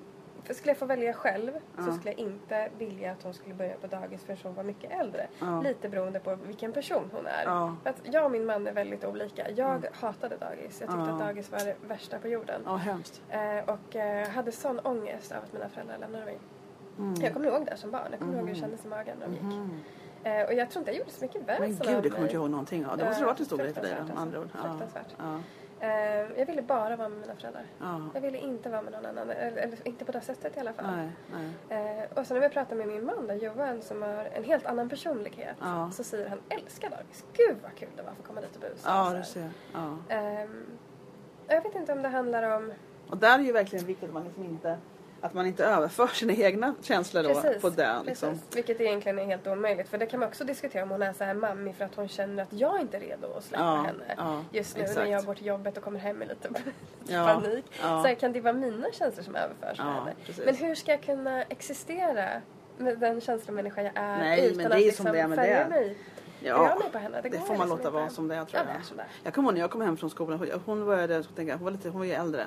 [0.52, 1.58] skulle jag få välja själv så
[1.88, 1.92] Ja.
[1.92, 5.26] skulle jag inte vilja att hon skulle börja på dagis förrän hon var mycket äldre.
[5.40, 5.60] Ja.
[5.62, 7.42] Lite beroende på vilken person hon är.
[7.44, 7.76] Ja.
[7.82, 9.50] För att jag och min man är väldigt olika.
[9.50, 10.80] Jag hatade dagis.
[10.80, 11.12] Jag tyckte Ja.
[11.12, 12.62] att dagis var det värsta på jorden.
[12.64, 13.22] Ja, hemskt.
[13.28, 16.38] Eh, och eh, hade sån ångest av att mina föräldrar lämnade mig.
[16.98, 17.14] Mm.
[17.20, 18.08] Jag kommer ihåg det som barn.
[18.10, 19.42] Jag kommer ihåg hur det kändes i magen när de gick.
[19.42, 19.80] Mhm.
[20.24, 22.34] Eh, och jag tror inte jag gjorde så mycket väsen Men gud, det kommer inte
[22.34, 22.96] jag ihåg någonting av.
[22.98, 24.50] Det måste ha varit en stor Eh, grej för dig då, andra ord.
[24.50, 25.38] fruktansvärt, Ja.
[25.84, 27.66] Eh, jag ville bara vara med mina föräldrar.
[27.80, 28.00] Ja.
[28.14, 29.30] Jag ville inte vara med någon annan.
[29.30, 30.86] Eller, eller inte på det sättet i alla fall.
[30.96, 31.10] Nej,
[31.68, 32.00] nej.
[32.02, 34.66] Eh, och sen när vi pratar med min man då, Johan som har en helt
[34.66, 35.56] annan personlighet.
[35.60, 35.90] Ja.
[35.90, 37.24] Så säger han älskar dagis.
[37.32, 39.00] Gud vad kul det var att få komma dit och busa.
[39.00, 39.50] och Ja, du ser.
[39.72, 39.96] Ja.
[40.08, 40.64] Ehm,
[41.46, 42.72] jag vet inte om det handlar om...
[43.10, 44.78] Och där är ju verkligen viktigt att man liksom inte
[45.24, 48.06] att man inte överför sina egna känslor då Precis, på den.
[48.06, 48.28] Liksom.
[48.30, 48.56] precis.
[48.56, 49.88] Vilket egentligen är helt omöjligt.
[49.88, 52.08] För det kan man också diskutera om hon är så här mammig för att hon
[52.08, 54.04] känner att jag inte är redo att släppa Ja, henne.
[54.16, 54.98] ja, Just nu exakt.
[55.00, 56.48] när jag går till jobbet och kommer hem med lite
[57.08, 57.64] Ja, panik.
[57.82, 58.02] ja.
[58.02, 60.12] Så här, kan det vara mina känslor som överförs Ja, henne.
[60.26, 60.44] precis.
[60.44, 62.28] Men hur ska jag kunna existera
[62.78, 65.70] med den känslomänniska jag är Nej, utan att liksom som det är med färga det.
[65.70, 65.96] mig?
[66.40, 66.78] Ja.
[67.22, 68.84] Det, det får man liksom låta vara som det är tror Ja, jag.
[68.84, 69.06] sådär.
[69.22, 70.48] Jag kommer ihåg när jag kom hem från skolan.
[70.64, 72.44] Hon började, jag, hon var, lite, hon var ju äldre.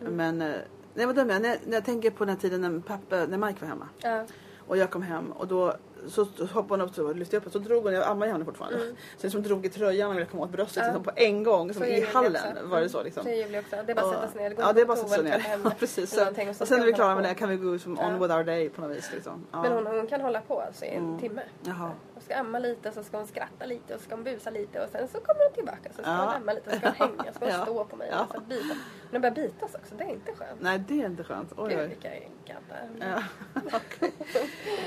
[0.00, 0.14] Mm.
[0.16, 0.56] Men eh,
[0.94, 1.40] nej, vad dum jag är.
[1.40, 3.88] när, när jag tänker på den här tiden när, pappa, när Mike var hemma.
[4.02, 4.24] Ja.
[4.66, 5.74] Och jag kom hem och då
[6.08, 8.44] så hoppade hon upp och lyfte upp och så drog hon, jag ammade ju henne
[8.44, 8.78] fortfarande.
[8.78, 10.88] Så liksom drog i tröjan och ville komma åt bröstet Mm.
[10.94, 10.98] Ja.
[10.98, 11.74] liksom, på en gång.
[11.74, 12.66] Som är i hallen också.
[12.66, 13.22] var det så liksom.
[13.22, 13.76] Så är också.
[13.86, 14.54] Det är bara att sätta sig ner.
[14.58, 15.46] Ja, det är bara att sätta sig ner.
[15.64, 16.12] Ja, precis.
[16.12, 18.18] och sen ska är vi hon klara med det kan vi gå som on Ja.
[18.18, 19.10] with our day på något vis.
[19.14, 19.46] Liksom.
[19.52, 19.62] Ja.
[19.62, 21.18] Men hon, hon kan hålla på alltså i en Mm.
[21.20, 21.42] timme.
[21.62, 21.90] Jaha.
[22.20, 24.84] Hon ska amma lite, så ska hon skratta lite och så ska hon busa lite
[24.84, 25.88] och sen så kommer hon tillbaka.
[25.96, 26.16] Så ska Ja.
[26.16, 27.62] hon amma lite, så ska hon hänga, så ska hon Ja.
[27.64, 28.24] stå på mig Ja.
[28.28, 28.64] och så bita.
[29.10, 30.60] Men de börjar bitas också, det är inte skönt.
[30.60, 31.52] Nej, det är inte skönt.
[31.56, 32.08] Oj, Gud vilka
[32.44, 32.76] gadda.
[33.00, 33.22] Ja,
[33.72, 34.12] okej.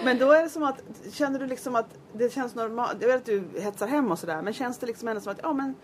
[0.04, 3.18] Men då är det som att, känner du liksom att det känns normalt, jag vet
[3.18, 5.76] att du hetsar hem och sådär, men känns det liksom ändå som att, ja men,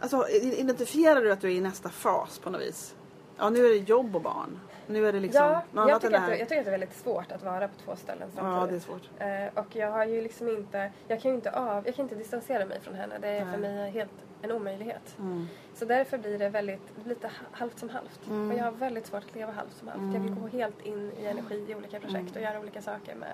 [0.00, 2.94] alltså identifierar du att du är i nästa fas på något vis?
[3.42, 4.60] Ja, nu är det jobb och barn.
[4.86, 6.94] Nu är det liksom, Ja, något jag tycker, att jag tycker att det är väldigt
[6.94, 8.82] svårt att vara på två ställen Ja, det är samtidigt.
[8.82, 9.02] svårt.
[9.18, 12.14] Eh, och jag har ju liksom inte, jag kan ju inte av, jag kan inte
[12.14, 13.14] distansera mig från henne.
[13.20, 13.74] Det är för Nej.
[13.74, 14.10] mig helt
[14.42, 15.18] en omöjlighet.
[15.18, 15.46] Mm.
[15.74, 18.26] Så därför blir det väldigt, lite halvt som halvt.
[18.26, 18.50] Mm.
[18.50, 20.14] Och jag har väldigt svårt att leva halvt som halvt.
[20.14, 23.28] Jag vill gå helt in i energi i olika projekt och göra olika saker med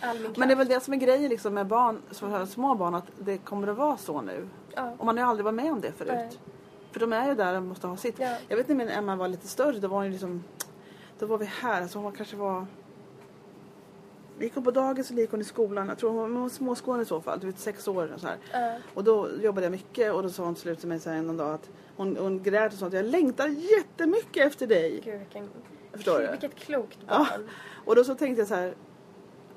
[0.00, 0.36] all min kraft.
[0.38, 2.02] Men det är väl det som är grejen liksom med barn,
[2.46, 4.48] små barn, att det kommer att vara så nu.
[4.74, 4.94] Ja.
[4.98, 6.12] Och man har ju aldrig varit med om det förut.
[6.14, 6.30] Nej.
[6.92, 8.18] För de är ju där och måste ha sitt.
[8.18, 8.36] Ja.
[8.48, 10.44] Jag vet när min Emma var lite större, då var hon liksom,
[11.18, 12.66] då var vi här, alltså hon kanske var
[14.38, 15.88] vi gick hon på dagis och gick hon i skolan.
[15.88, 18.36] Jag tror hon var småskolan i så fall, du vet sex år och så här.
[18.52, 18.78] Ja.
[18.94, 21.16] Och då jobbade jag mycket och då sa hon till slut till mig så här
[21.16, 25.00] en dag att hon, hon grät och sa att jag längtar jättemycket efter dig.
[25.04, 25.48] Gud vilken,
[25.92, 26.28] Förstår du?
[26.30, 27.18] vilket klokt Ja.
[27.18, 27.48] barn.
[27.84, 28.74] Och då så tänkte jag så här.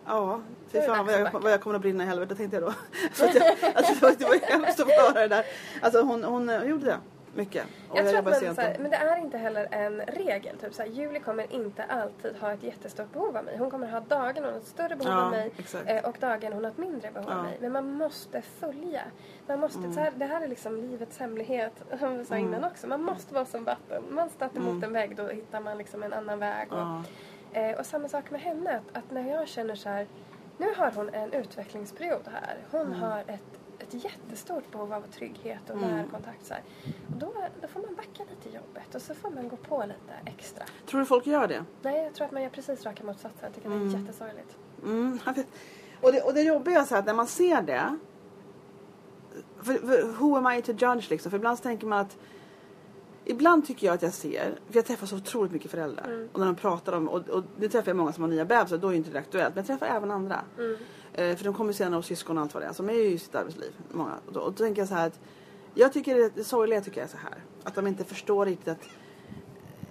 [0.05, 2.73] Ja, fy fan vad jag, vad jag kommer att brinna i helvete tänkte jag då.
[3.13, 5.45] Så att jag, alltså, det var hemskt att få höra det där.
[5.81, 6.97] Alltså hon, hon, hon gjorde det
[7.35, 7.65] mycket.
[7.89, 10.01] Och Jag tror att man, sent så här, och- men det är inte heller en
[10.01, 10.57] regel.
[10.57, 13.57] Typ så här, Julie kommer inte alltid ha ett jättestort behov av mig.
[13.57, 15.89] Hon kommer ha dagen hon har ett större behov Ja, av mig exakt.
[15.89, 17.37] eh, och dagen hon har ett mindre behov Ja.
[17.37, 17.57] av mig.
[17.61, 19.01] Men man måste följa.
[19.47, 19.93] Man måste, Mm.
[19.93, 22.87] så här, det här är liksom livets hemlighet, som vi sa innan också.
[22.87, 24.03] Man måste vara som vatten.
[24.09, 26.73] Man stöter mot en vägg, då hittar man liksom en annan väg.
[26.73, 27.03] Och, Mm.
[27.53, 27.59] Ja.
[27.59, 28.75] eh, och samma sak med henne.
[28.75, 30.07] Att, att när jag känner så här,
[30.57, 32.57] nu har hon en utvecklingsperiod här.
[32.71, 32.99] Hon Mm.
[32.99, 35.89] har ett ett jättestort behov av trygghet och Mm.
[35.95, 36.45] närkontakt.
[36.45, 36.63] Så här.
[37.13, 39.81] Och då, då får man backa lite i jobbet och så får man gå på
[39.87, 40.63] lite extra.
[40.85, 41.65] Tror du folk gör det?
[41.81, 43.39] Nej, jag tror att man gör precis raka motsatsen.
[43.41, 44.57] Jag tycker det är jättesorgligt.
[44.83, 45.19] Mm.
[45.25, 45.47] jag vet.
[46.01, 47.97] Och, det, och det jobbiga är så att när man ser det.
[49.61, 51.29] För, för, who am I to judge liksom?
[51.31, 52.17] För ibland tänker man att
[53.27, 56.05] Ibland tycker jag att jag ser, för jag träffar så otroligt mycket föräldrar.
[56.05, 56.29] Mm.
[56.33, 58.77] Och när de pratar om, och, och det träffar jag många som har nya bebisar,
[58.77, 59.55] då är ju inte det aktuellt.
[59.55, 60.41] Men jag träffar även andra.
[60.57, 60.77] Mm.
[61.17, 62.73] Eh, för de kommer senare och syskon och allt vad det är.
[62.73, 63.71] Som är ju i sitt arbetsliv.
[63.91, 64.13] Många.
[64.27, 65.19] Och, då, och då tänker jag så här att
[65.73, 67.37] jag tycker det, det sorgliga tycker jag är så här.
[67.63, 68.79] Att de inte förstår riktigt att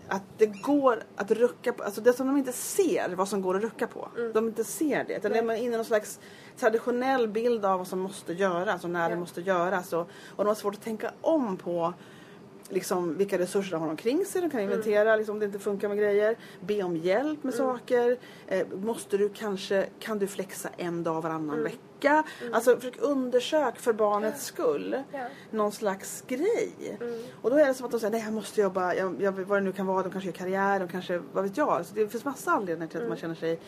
[0.08, 3.56] att det går att rucka på, alltså det som de inte ser vad som går
[3.56, 4.08] att rucka på.
[4.34, 5.16] De inte ser det.
[5.16, 6.20] Utan de är inne i någon slags
[6.58, 9.20] traditionell bild av vad som måste göras och när det Ja.
[9.20, 9.92] måste göras.
[9.92, 10.00] Och,
[10.36, 11.94] och de har svårt att tänka om på
[12.68, 14.40] liksom, vilka resurser de har omkring sig.
[14.40, 16.36] De kan inventera liksom, om det inte funkar med grejer.
[16.60, 18.16] Be om hjälp med saker.
[18.46, 21.78] Eh, måste du kanske, kan du flexa en dag varannan vecka?
[22.04, 22.24] lycka.
[22.52, 25.02] Alltså försök undersök för barnets skull.
[25.12, 25.26] Ja.
[25.50, 26.98] Någon slags grej.
[27.42, 29.58] Och då är det som att de säger nej jag måste jobba, jag, jag, vad
[29.58, 31.68] det nu kan vara, de kanske gör karriär, de kanske, vad vet jag.
[31.68, 33.60] Alltså, det finns massa anledningar till att man känner sig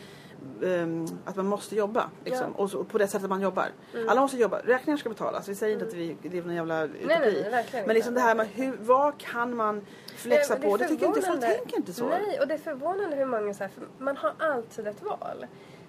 [0.65, 2.09] ehm, att man måste jobba.
[2.25, 2.53] Liksom.
[2.57, 2.63] Ja.
[2.63, 3.65] Och så, på det sättet man jobbar.
[4.07, 5.47] Alla måste jobba, räkningar ska betalas.
[5.47, 7.05] Vi säger inte att vi driver någon jävla utopi.
[7.07, 10.71] nej, nej, verkligen men liksom det här med hur, vad kan man flexa Nej, men
[10.71, 10.77] på?
[10.77, 12.09] Det tycker inte folk tänker inte så.
[12.09, 15.45] Nej, och det är förvånande hur många så här, för man har alltid ett val.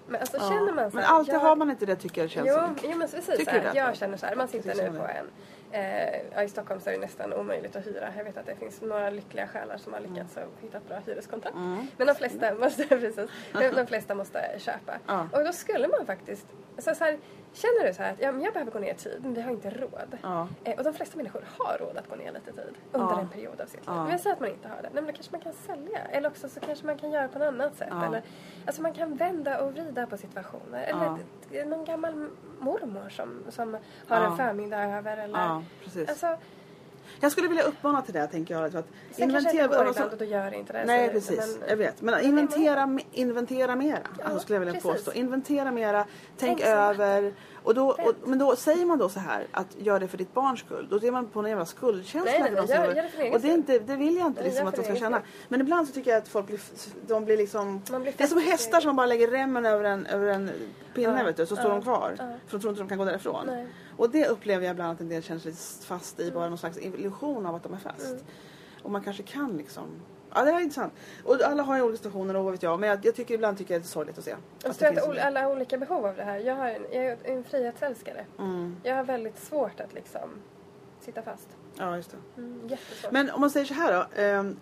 [0.07, 0.49] Men alltså Ja.
[0.49, 2.53] känner man så men här, alltid jag- har man inte det tycker jag känns Jo,
[2.55, 2.75] som.
[2.83, 3.25] jo men precis.
[3.37, 3.79] Tycker Så här, det?
[3.79, 5.11] jag känner så här, man sitter nu på det.
[5.13, 5.25] en
[5.71, 8.13] Eh, I Stockholm så är det nästan omöjligt att hyra.
[8.17, 10.49] Jag vet att det finns några lyckliga själar som har lyckats Mm.
[10.57, 11.55] att hitta ett bra hyreskontrakt.
[11.97, 13.29] Men de flesta måste, precis,
[13.75, 14.93] de flesta måste köpa.
[15.07, 15.27] Ja.
[15.31, 17.17] Och då skulle man faktiskt, så, så här,
[17.53, 19.41] känner du så här att ja, men jag behöver gå ner i tid men vi
[19.41, 20.17] har inte råd.
[20.23, 20.47] Ja.
[20.63, 23.19] Eh, och de flesta människor har råd att gå ner lite tid under Ja.
[23.19, 23.83] en period av sitt liv.
[23.85, 24.03] Ja.
[24.05, 24.81] Men säg att man inte har det.
[24.81, 25.99] Nej, men då kanske man kan sälja.
[26.11, 27.93] Eller också så kanske man kan göra på något annat sätt.
[28.07, 28.21] Eller,
[28.65, 30.83] alltså man kan vända och vrida på situationer.
[30.83, 35.17] Eller någon gammal mormor som, som har en förmiddag över.
[35.17, 36.09] Eller, Ja, precis.
[36.09, 36.37] Alltså,
[37.19, 38.75] Jag skulle vilja uppmana till det tänker jag.
[38.75, 40.85] Att sen kanske det går ibland och då gör inte det.
[40.85, 42.01] Nej så- precis, men- jag vet.
[42.01, 43.97] Men inventera, inventera mera.
[44.23, 44.91] alltså skulle jag vilja precis.
[44.91, 45.11] påstå.
[45.19, 46.05] Inventera mera,
[46.37, 47.33] tänk som över.
[47.63, 50.33] Och då, och, men då säger man då så här att gör det för ditt
[50.33, 50.87] barns skull.
[50.89, 52.31] Då är man på en jävla skuldkänsla.
[52.31, 54.15] Nej, nej, för de nej, som gör- gör- det Och det, är inte, det vill
[54.17, 55.21] jag inte liksom att de ska känna.
[55.47, 56.59] Men ibland så tycker jag att folk blir,
[57.07, 57.81] de blir liksom...
[57.91, 60.51] Man blir det är som hästar som bara lägger remmen över en, över en
[60.93, 62.15] pinne Ja, vet du, så står ja, de kvar.
[62.17, 62.25] ja.
[62.47, 63.45] För de tror inte de kan gå därifrån.
[63.47, 63.67] Nej.
[63.97, 65.53] Och det upplever jag ibland att en del känner sig
[65.85, 68.05] fast i, bara någon slags illusion av att de är fast.
[68.11, 68.23] Mm.
[68.83, 69.83] Och man kanske kan liksom...
[70.33, 70.93] Ja det är intressant.
[71.25, 72.79] Och alla har ju olika situationer och vad vet jag.
[72.79, 74.31] Men jag, jag tycker ibland tycker jag det är sorgligt att se.
[74.33, 76.37] Att tror jag finns att ol- alla har olika behov av det här.
[76.37, 78.25] Jag, har en, jag är en frihetsälskare.
[78.39, 78.75] Mm.
[78.83, 80.29] Jag har väldigt svårt att liksom
[81.01, 81.47] sitta fast.
[81.77, 82.41] Ja just det.
[82.41, 83.11] Mm, jättesvårt.
[83.11, 84.21] Men om man säger så här då.
[84.21, 84.57] ehm,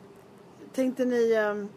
[0.74, 1.34] tänkte ni...
[1.34, 1.70] ehm,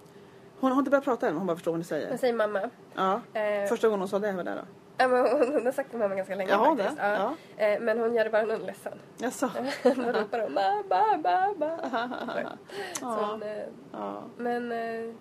[0.60, 2.10] hon har inte börjat prata än, hon bara förstår vad ni säger.
[2.10, 2.70] Jag säger mamma.
[2.94, 3.20] Ja.
[3.40, 4.62] Eh, Första gången hon sa det var där då.
[5.00, 6.96] Ja, men hon, hon har sagt det med mamma ganska länge Jaha, faktiskt.
[6.96, 7.34] det?
[7.56, 7.64] Ja.
[7.66, 8.98] Eh, men hon gör det bara är ledsen.
[9.18, 9.50] Jaså?
[9.82, 11.78] Då ropar hon mamma.
[12.92, 13.26] Så Ja.
[13.30, 13.48] hon, eh,
[13.92, 14.22] Ja.
[14.36, 15.14] men eh,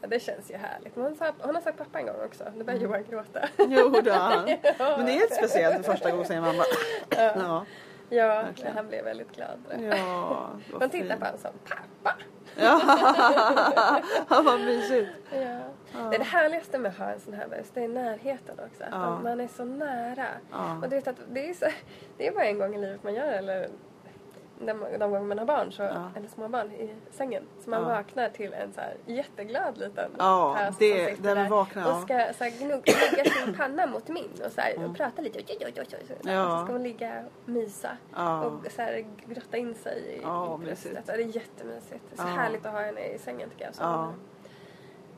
[0.00, 0.96] ja, det känns ju härligt.
[0.96, 2.44] Men Hon, sa, hon har sagt pappa en gång också.
[2.56, 3.40] Nu börjar Johan gråta.
[3.58, 4.00] Jo då.
[4.78, 6.64] Men det är ett speciellt för första gången säger mamma.
[7.16, 7.64] Ja.
[8.12, 9.58] Ja, han blev väldigt glad.
[9.90, 10.50] Ja.
[10.80, 12.16] Man tittar på honom som pappa.
[14.28, 15.10] Ja, vad mysigt.
[15.32, 15.38] Ja.
[16.10, 18.84] Det är det härligaste med att ha en sån här bäst, det är närheten också.
[18.84, 19.18] Att Ja.
[19.22, 20.26] man- är så nära.
[20.50, 20.74] Ja.
[20.82, 21.66] Och du vet att det är, så,
[22.16, 23.68] det är bara en gång i livet man gör det, eller
[24.66, 26.10] de, de gånger man har barn, så, Ja.
[26.16, 27.42] eller små barn i sängen.
[27.64, 27.88] Så man Ja.
[27.88, 30.74] vaknar till en så här jätteglad liten Ja, tös som
[31.16, 34.60] sitter där vaknar, och ska så här, gnugga lägga sin panna mot min och, så
[34.60, 35.38] här, och prata lite.
[35.38, 36.16] Oj, oj, oj, oj, oj.
[36.22, 36.58] Ja.
[36.58, 41.06] Så ska hon ligga och mysa och så här, grotta in sig i, Ja, bröstet.
[41.06, 42.04] det är jättemysigt.
[42.10, 43.74] Det är så härligt att ha henne i sängen tycker jag.
[43.74, 44.12] Så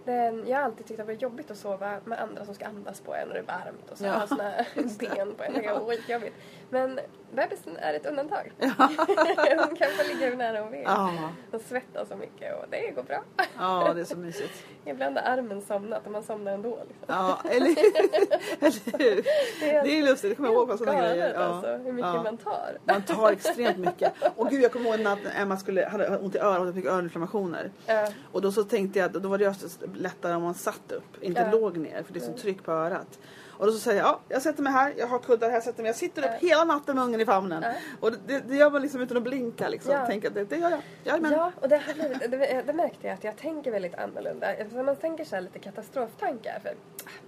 [0.05, 2.67] den, jag har alltid tyckt att det var jobbigt att sova med andra som ska
[2.67, 4.67] andas på en och det är varmt och så Ja, ha såna här
[4.99, 5.53] ben på en.
[5.53, 6.35] Det är skitjobbigt.
[6.73, 7.01] Men
[7.33, 8.53] bebisen är ett undantag.
[8.59, 10.83] hon kan få ligga hur nära hon vill.
[10.85, 11.11] Ja.
[11.51, 13.23] Hon svettas så mycket och det går bra.
[13.59, 14.65] ja, det är så mysigt.
[14.85, 16.79] Ibland har armen somnat och man somnar ändå.
[16.89, 17.05] Liksom.
[17.07, 17.77] Ja, eller hur?
[18.61, 19.23] Eller hur?
[19.85, 21.35] Det är lustigt, det kommer jag ihåg på sådana grejer.
[21.35, 21.41] Ja.
[21.41, 22.23] alltså hur mycket Ja.
[22.23, 22.79] man tar.
[22.85, 24.13] Man tar extremt mycket.
[24.37, 27.71] Och gud, jag kommer ihåg när Emma skulle, hade ont i örat och fick öroninflammationer.
[27.87, 28.09] Ja.
[28.33, 29.55] Och då så tänkte jag att då var det
[29.95, 31.59] lättare om man satt upp, inte Ja.
[31.59, 33.19] Låg ner för det är så tryck på örat.
[33.63, 35.63] Och då så säger jag, ja, jag sätter mig här, jag har kuddar här, jag
[35.63, 37.65] sätter mig, jag sitter upp hela natten med ungen i famnen.
[38.01, 39.93] Och det, det gör man liksom utan att blinka liksom.
[39.93, 40.07] Ja.
[40.07, 40.81] Tänker det, det gör jag.
[41.05, 41.33] Jajamän.
[41.33, 44.47] Ja, och det, har blivit, det, det märkte jag att jag tänker väldigt annorlunda.
[44.61, 46.59] Alltså man tänker så här lite katastroftankar.
[46.63, 46.75] För,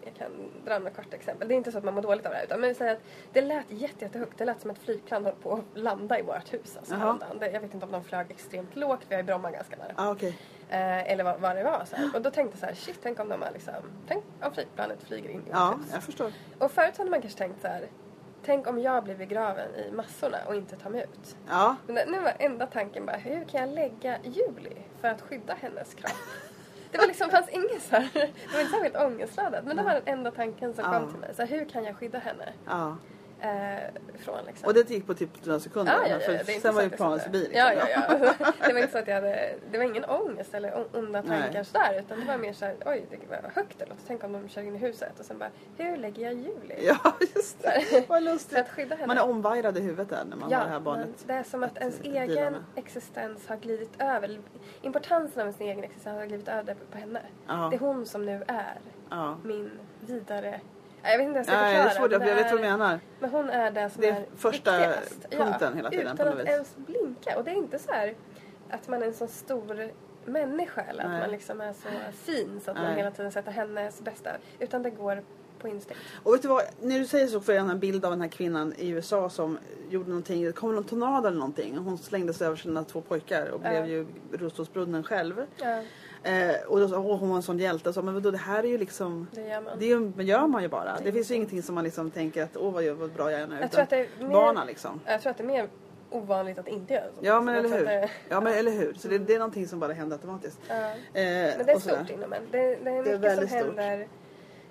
[0.04, 0.30] jag kan
[0.64, 1.48] dra några korta exempel.
[1.48, 2.44] Det är inte så att man mår dåligt av det här.
[2.44, 4.38] Utan men säga att det lät jätte, jättehögt.
[4.38, 6.76] Det lät som ett flygplan höll på att landa i vårt hus.
[6.78, 7.38] Alltså, häromdagen.
[7.38, 9.00] Det- jag vet inte om de flög extremt lågt.
[9.08, 9.92] Vi har ju Bromma ganska nära.
[9.96, 10.38] Ah, okej.
[10.70, 11.84] Eh, eller vad, vad det var.
[11.84, 12.10] Så här.
[12.14, 13.74] Och då tänkte jag så här, shit, tänk om de har liksom,
[14.08, 16.32] tänk om flygplanet flyger in i Ja, jag förstår.
[16.58, 17.86] Och förut hade man kanske tänkt så här,
[18.44, 21.36] tänk om jag blir begraven i massorna och inte tar mig ut.
[21.48, 21.76] Ja.
[21.86, 25.94] Men nu var enda tanken bara, hur kan jag lägga Julie för att skydda hennes
[25.94, 26.12] kropp?
[26.90, 29.92] Det var liksom, fanns ingen så här, det var inte särskilt ångestladdat men det var
[29.92, 30.98] den enda tanken som Ja.
[31.00, 31.34] kom till mig.
[31.34, 32.52] Så här, hur kan jag skydda henne?
[32.66, 32.96] ja.
[33.44, 33.78] Eh,
[34.18, 34.66] från liksom.
[34.68, 35.92] Och det gick på typ några sekunder.
[35.92, 37.38] Ja, ja, ja, för sen var ju planet satt förbi.
[37.38, 37.58] Liksom.
[37.58, 37.86] Ja, ja,
[38.40, 38.52] ja.
[38.66, 41.42] Det var inte så att jag hade, det var ingen ångest eller on- onda Nej.
[41.42, 44.02] tankar sådär utan det var mer såhär, oj det var högt det låter.
[44.06, 46.76] Tänk om de kör in i huset och sen bara, hur lägger jag Julie?
[46.86, 48.04] Ja, just det.
[48.08, 48.58] Vad lustigt.
[48.58, 49.06] att skydda henne.
[49.06, 51.06] Man är omvajrad i huvudet där när man har det här barnet.
[51.06, 54.38] men det är som att att ens dela egen existens har glidit över.
[54.82, 57.20] Importansen av ens egen existens har glidit över på henne.
[57.46, 57.68] Ja.
[57.70, 58.78] Det är hon som nu är
[59.10, 59.36] Ja.
[59.44, 60.60] min vidare...
[61.04, 61.84] Jag vet inte hur jag ska Ja, förklara.
[61.84, 63.00] det är svårt, jag vet vad du menar.
[63.20, 65.30] Men hon är det som Det är är första viktigast.
[65.30, 66.48] punkten hela tiden, Utan på något att vis.
[66.48, 67.38] ens blinka.
[67.38, 68.14] Och det är inte så här
[68.70, 69.90] att man är en så stor
[70.24, 71.14] människa eller Nej.
[71.16, 72.96] att man liksom är så fin så att man Nej.
[72.96, 74.30] hela tiden sätter hennes bästa.
[74.58, 75.22] Utan det går
[75.58, 76.02] på instinkt.
[76.22, 78.28] Och vet du vad, när du säger så får jag en bild av den här
[78.28, 79.58] kvinnan i USA som
[79.90, 81.76] gjorde någonting, det kom någon tornado eller någonting.
[81.78, 81.98] Hon
[82.32, 83.68] sig över sina två pojkar och Ja.
[83.70, 85.46] blev ju rullstolsbunden själv.
[85.56, 85.82] Ja,
[86.24, 87.92] Eh, och då, sa- hon var en sån hjälte.
[87.92, 89.78] Så, men vadå, det här är ju liksom, det gör man.
[90.16, 90.84] det gör man ju bara.
[90.96, 93.40] Det Det, finns ju ingenting som man liksom tänker att åh vad, vad bra jag
[93.40, 93.58] är nu.
[93.60, 95.00] Jag tror att det är mer, barna liksom.
[95.06, 95.68] jag tror att det är mer
[96.10, 97.26] ovanligt att inte göra så.
[97.26, 98.04] Ja men eller hur.
[98.04, 98.94] att Ja men eller hur.
[98.94, 100.58] Så det, det är någonting som bara händer automatiskt.
[100.68, 101.20] det- ja.
[101.20, 102.42] Eh, Men det är stort inom en.
[102.50, 103.76] Det, det är Det är mycket som stort.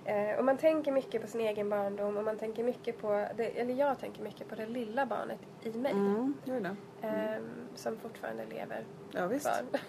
[0.06, 3.46] Eh, och man tänker mycket på sin egen barndom och man tänker mycket på, det,
[3.60, 5.92] eller jag tänker mycket på det lilla barnet i mig.
[5.92, 6.76] Mm, gör det.
[7.08, 7.42] Eh,
[7.76, 9.46] som fortfarande lever Ja visst.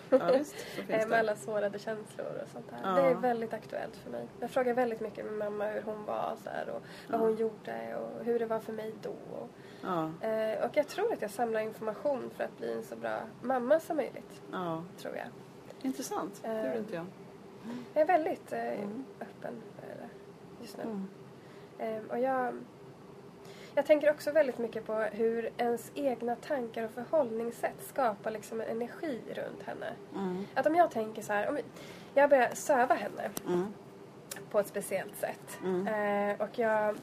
[0.09, 0.19] kvar.
[0.21, 0.55] Ja, visst.
[0.89, 2.79] Eh, med alla sårade känslor och sånt där.
[2.83, 2.91] Ja.
[2.91, 4.29] Det är väldigt aktuellt för mig.
[4.41, 7.25] Jag frågar väldigt mycket med mamma hur hon var så här, och vad Ja.
[7.25, 9.11] hon gjorde och hur det var för mig då.
[9.11, 9.49] Och,
[9.83, 13.19] Ja, eh, och jag tror att jag samlar information för att bli en så bra
[13.43, 14.43] mamma som möjligt.
[14.53, 14.85] ja.
[14.99, 15.27] Tror jag.
[15.83, 16.41] Intressant.
[16.43, 17.07] Det gjorde inte jag.
[17.95, 19.05] Jag är väldigt eh, Mm.
[19.21, 20.04] öppen för
[20.65, 20.83] just nu.
[20.83, 21.09] Mm.
[21.79, 22.55] Eh, och jag,
[23.75, 28.69] jag tänker också väldigt mycket på hur ens egna tankar och förhållningssätt skapar liksom en
[28.69, 29.87] energi runt henne.
[30.15, 30.45] Mm.
[30.55, 31.59] Att om jag tänker så här, om
[32.15, 33.73] jag börjar söva henne Mm.
[34.51, 35.59] på ett speciellt sätt.
[35.65, 36.97] Eh, och jag,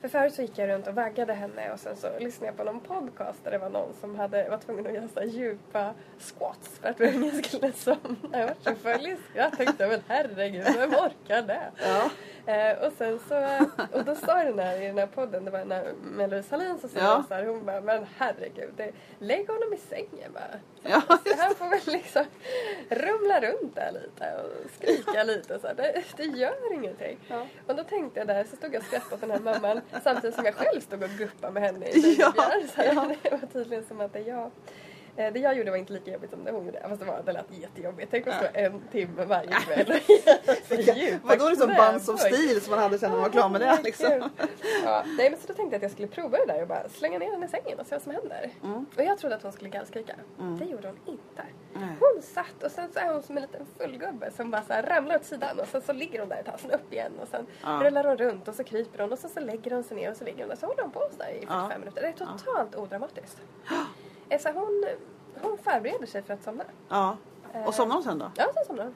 [0.00, 2.64] för förut så gick jag runt och vaggade henne och sen så lyssnade jag på
[2.64, 6.68] någon podcast där det var någon som hade, var tvungen att göra så djupa squats
[6.78, 8.16] för att ungen skulle somna.
[8.32, 9.16] Jag var så full.
[9.34, 11.62] Jag tänkte men herregud, vem orkar det?
[11.82, 12.10] Ja.
[12.46, 13.58] Eh, och sen så,
[13.98, 15.64] och då sa den här i den här podden, det var
[16.02, 17.24] med Louise Hallin som sa Ja.
[17.28, 20.60] så här, hon bara, men herregud, det, lägg honom i sängen bara.
[20.82, 22.24] Ja, Så han får väl liksom
[22.88, 25.74] rumla runt där lite och skrika lite så här.
[25.74, 27.18] Det, det gör ingenting.
[27.28, 27.46] Ja.
[27.66, 30.36] Och då tänkte jag där, så stod jag och skrattade åt den här mamman samtidigt
[30.36, 32.32] som jag själv stod och guppade med henne i Ja.
[32.76, 33.10] Så här, ja.
[33.22, 34.50] Det var tydligen som att det jag eh,
[35.16, 36.80] det jag gjorde var inte lika jobbigt som det hon gjorde.
[36.88, 38.08] Fast det, var, det lät jättejobbigt.
[38.10, 39.92] Tänk att stå en timme varje kväll
[40.96, 42.20] djupa Vadå liksom Buns of.
[42.20, 44.30] Steel som man hade sen när man var klar med det liksom?
[44.84, 46.88] Ja, nej men så då tänkte jag att jag skulle prova det där och bara
[46.88, 48.50] slänga ner henne i sängen och se vad som händer.
[48.64, 48.86] Mm.
[48.96, 50.14] Och jag trodde att hon skulle gallskrika.
[50.40, 50.58] Mm.
[50.58, 51.42] Det gjorde hon inte.
[51.74, 51.88] Nej.
[52.00, 54.82] Hon satt och sen så är hon som en liten fullgubbe som bara så här
[54.82, 57.28] ramlar åt sidan och sen så ligger hon där ett tag, sen upp igen och
[57.28, 57.80] sen Ja.
[57.84, 60.16] rullar hon runt och så kryper hon och så, så lägger hon sig ner och
[60.16, 60.56] så ligger hon där.
[60.56, 61.78] Så håller hon på så där i 45 Ja.
[61.78, 62.02] minuter.
[62.02, 63.40] Det är totalt odramatiskt.
[64.28, 64.84] Eh, Så hon,
[65.42, 66.64] hon förbereder sig för att somna.
[66.88, 67.16] Ja.
[67.54, 68.30] Eh, Och somnade hon sen då?
[68.36, 68.94] Ja, sen somnar hon.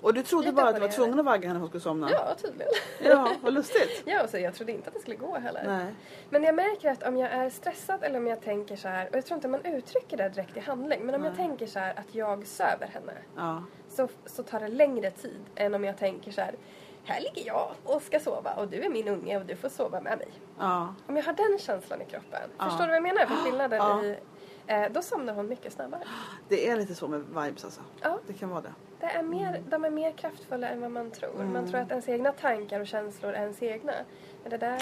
[0.00, 1.80] Och du trodde Lite bara att du var tvungen att vagga henne för att hon
[1.80, 2.10] skulle somna?
[2.10, 2.72] Ja, tydligen.
[3.02, 4.02] Ja, vad lustigt.
[4.06, 5.64] Ja, och så jag trodde inte att det skulle gå heller.
[5.66, 5.94] Nej.
[6.30, 9.16] Men jag märker att om jag är stressad eller om jag tänker så här, och
[9.16, 11.46] jag tror inte man uttrycker det direkt i handling, men om jag Nej.
[11.46, 13.62] tänker så här att jag söver henne Ja.
[13.88, 16.54] så, så tar det längre tid än om jag tänker så här,
[17.04, 20.00] här ligger jag och ska sova och du är min unge och du får sova
[20.00, 20.28] med mig.
[20.58, 20.94] Ja.
[21.06, 22.64] Om jag har den känslan i kroppen, Ja.
[22.64, 24.04] förstår du vad jag menar för skillnaden Ja.
[24.04, 24.16] i, eh,
[24.92, 26.00] då somnar hon mycket snabbare.
[26.48, 27.80] Det är lite så med vibes alltså.
[28.02, 28.72] Ja, Det kan vara det.
[29.00, 31.32] det är mer, de är mer kraftfulla än vad man tror.
[31.36, 31.70] Man Mm.
[31.70, 33.92] tror att ens egna tankar och känslor är ens egna.
[34.42, 34.78] Men det där,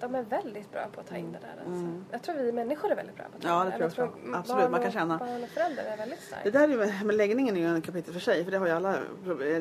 [0.00, 1.48] de är väldigt bra på att ta in det där.
[1.66, 1.84] Alltså.
[1.84, 2.04] Mm.
[2.10, 4.06] Jag tror vi människor är väldigt bra på att ta Ja, in det Eller tror
[4.06, 4.24] jag också.
[4.26, 5.18] barn Absolut, man kan och- känna.
[5.18, 6.44] Barn och föräldrar är väldigt starkt.
[6.44, 8.72] Det där är med- läggningen är ju en kapitel för sig för det har ju
[8.72, 8.88] alla,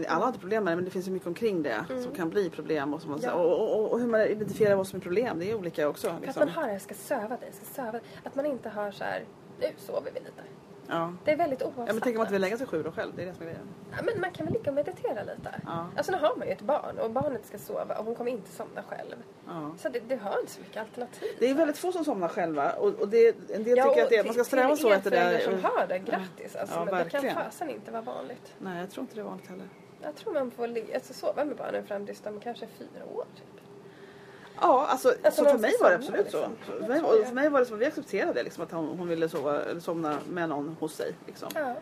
[0.08, 2.30] alla har inte problem med det men det finns ju mycket omkring det som kan
[2.30, 3.30] bli problem och, man, Mm.
[3.30, 3.34] Ja.
[3.44, 6.08] och, och, och hur man identifierar vad som är problem det är olika också.
[6.08, 6.40] För att Liksom.
[6.40, 8.02] man har det, jag ska söva dig, jag ska söva dig.
[8.24, 9.24] Att man inte har så här,
[9.60, 10.42] nu sover vi lite.
[10.90, 11.14] Ja.
[11.26, 11.88] Det är väldigt oavsatt.
[11.88, 13.34] ja men tänk om man inte vill lägga sig sju då själv, det är det
[13.34, 13.68] som är grejen.
[13.92, 15.62] Ja, men man kan väl ligga och meditera lite.
[15.66, 15.88] Ja.
[15.98, 18.52] Alltså nu har man ju ett barn och barnet ska sova och hon kommer inte
[18.52, 19.16] somna själv.
[19.48, 19.76] Ja.
[19.80, 21.28] Så det, det har inte så mycket alternativ.
[21.40, 24.10] Det är väldigt få som somnar själva och, och det, en del Ja, tycker att
[24.10, 25.18] det, man till- ska sträva till så er efter det.
[25.18, 26.76] föräldrar som har det, grattis alltså.
[26.76, 28.54] Ja, men det kan fasen inte vara vanligt.
[28.60, 29.66] Nej jag tror inte det är vanligt heller.
[30.02, 33.26] Jag tror man får alltså, sova med barnen fram tills de kanske är fyra år.
[34.62, 36.38] Ja, alltså, Alltså, så man för mig var det absolut så.
[36.38, 36.52] liksom.
[36.66, 39.30] För Jag mig, för mig var det som vi accepterade liksom, att hon, hon ville
[39.30, 41.14] sova, eller somna med någon hos sig.
[41.28, 41.50] Liksom.
[41.56, 41.76] Ja.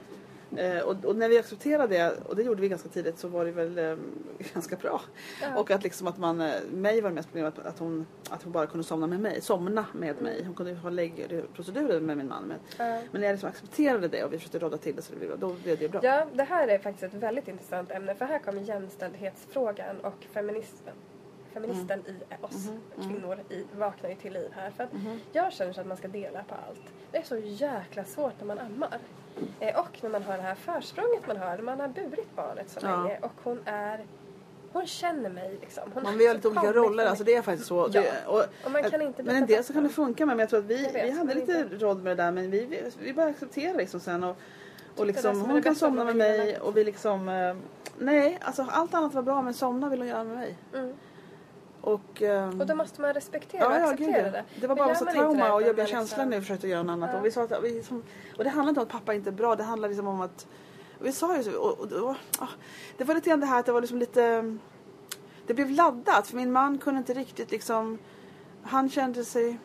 [0.57, 3.45] Eh, och, och när vi accepterade det, och det gjorde vi ganska tidigt, så var
[3.45, 3.95] det väl eh,
[4.53, 5.01] ganska bra.
[5.41, 5.59] Ja.
[5.59, 8.43] Och att liksom att man, eh, mig var det mest problemet att, att, hon, att
[8.43, 10.43] hon bara kunde somna med mig, somna med mig.
[10.43, 12.43] Hon kunde ha läggprocedurer med min man.
[12.43, 13.01] Men, Ja.
[13.11, 15.39] men när jag liksom accepterade det och vi försökte råda till det så det blev
[15.39, 15.99] då blev det bra.
[16.03, 20.93] Ja, det här är faktiskt ett väldigt intressant ämne för här kommer jämställdhetsfrågan och feminismen.
[21.55, 24.69] Feministen i oss Mhm, kvinnor i, vaknar ju till liv här.
[24.69, 25.19] För att Mhm.
[25.31, 26.81] jag känner så att man ska dela på allt.
[27.11, 28.99] Det är så jäkla svårt när man ammar.
[29.59, 32.79] Eh, och när man har det här försprånget man har, man har burit barnet så
[32.83, 32.87] Ja.
[33.03, 34.05] länge och hon är
[34.73, 35.83] hon känner mig liksom.
[35.93, 37.89] Hon Man vill ha lite olika roller, alltså det är faktiskt så.
[37.93, 38.01] Ja.
[38.01, 40.43] Det, och, Och man kan inte men en del så kan det funka med, men
[40.43, 42.65] jag tror att vi, vet, vi hade lite inte- råd med det där men vi,
[42.65, 44.37] vi, vi bara accepterade liksom sen och,
[44.97, 47.55] och liksom, hon kan somna med mig och vi liksom eh,
[47.97, 50.57] Nej, alltså allt annat var bra men somna vill hon göra med mig.
[50.73, 50.93] Mm.
[51.85, 54.31] Och, ehm, Och då måste man respektera Ja, och ja, gud, acceptera ja.
[54.31, 54.43] det.
[54.61, 57.09] Det var bara massa trauma och jobbiga känslor liksom- när vi försökte göra något annat.
[57.13, 57.19] Ja.
[57.19, 58.03] Och, vi sa att vi som,
[58.37, 60.47] och det handlar inte om att pappa inte är bra, det handlar liksom om att
[60.99, 62.47] och vi sa ju så, och, och, och, ah,
[62.97, 64.57] det var lite grann det här att det var liksom lite
[65.47, 67.97] det blev laddat för min man kunde inte riktigt liksom,
[68.63, 69.57] han kände sig,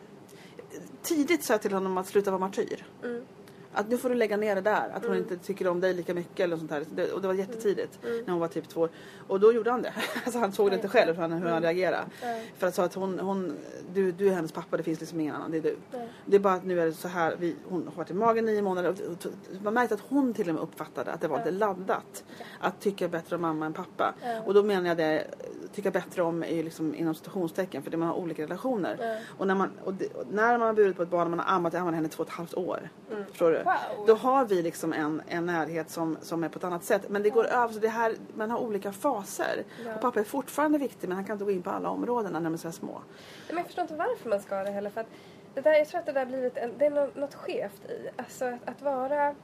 [1.01, 2.85] tidigt sa jag till honom att sluta vara martyr.
[3.03, 3.25] Mm.
[3.73, 6.13] Att nu får du lägga ner det där, att hon inte tycker om dig lika
[6.13, 6.83] mycket eller sånt där.
[6.95, 8.17] Det, och det var jättetidigt Mm.
[8.25, 8.89] när hon var typ två år.
[9.27, 9.93] Och då gjorde han det.
[10.23, 12.03] Alltså han såg det inte själv hur han, hur han reagerade.
[12.21, 12.53] Nej.
[12.57, 13.57] För att sa att hon, hon
[13.93, 15.77] du, du är hennes pappa, det finns liksom ingen annan, det är du.
[16.25, 18.45] Det är bara att nu är det så här, vi, hon har varit i magen
[18.45, 19.27] nio månader och,
[19.63, 22.23] man märkte att hon till och med uppfattade att det var lite laddat.
[22.59, 24.13] Att tycka bättre om mamma än pappa.
[24.45, 25.27] Och då menar jag det,
[25.73, 28.97] tycka bättre om är ju liksom inom citationstecken för det man har olika relationer.
[29.01, 29.15] Ja.
[29.37, 31.39] Och, när man, och, det, och när man har burit på ett barn och man
[31.39, 32.89] har ammat, ammat henne i två och ett halvt år.
[33.29, 33.57] Förstår du?
[33.57, 33.73] Mm.
[33.97, 34.07] Wow.
[34.07, 37.09] Då har vi liksom en, en närhet som, som är på ett annat sätt.
[37.09, 39.63] Men det går över, så det här, man har olika faser.
[39.85, 39.95] Ja.
[39.95, 42.41] Och pappa är fortfarande viktig men han kan inte gå in på alla områden när
[42.41, 43.01] de är så små.
[43.47, 44.89] Men jag förstår inte varför man ska det heller.
[44.89, 45.07] För att
[45.53, 48.09] det där, jag tror att det där blivit en, det är nå- något skevt i.
[48.15, 49.35] Alltså att, att vara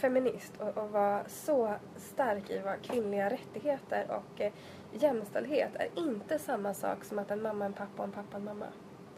[0.00, 4.52] feminist och, och vara så stark i vad kvinnliga rättigheter och eh,
[4.94, 8.36] jämställdhet är inte samma sak som att en mamma är en pappa och en pappa
[8.36, 8.66] en mamma.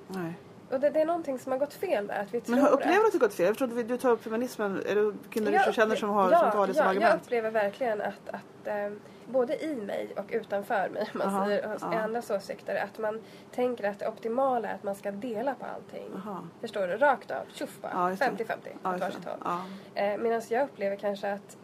[0.09, 0.35] Nej.
[0.71, 2.23] Och det, det är någonting som har gått fel där.
[2.23, 3.47] Att vi tror Men upplever du att det gått fel?
[3.47, 4.83] Jag tror att du tar upp feminismen.
[4.87, 7.11] Är det kvinnor du känner som, har, ja, som tar det som ja, argument?
[7.11, 8.93] Jag upplever verkligen att, att eh,
[9.27, 11.99] både i mig och utanför mig, man Aha, säger, hos ja.
[12.01, 13.21] andras åsikter, att man
[13.55, 16.13] tänker att det optimala är att man ska dela på allting.
[16.17, 16.47] Aha.
[16.61, 16.97] Förstår du?
[16.97, 18.11] Rakt av, tjuff Ja, bara.
[18.11, 18.45] just det.
[18.45, 19.39] 50-50 Ja, åt varsitt håll.
[19.45, 19.65] Ja.
[19.95, 21.57] Eh, Medan jag upplever kanske att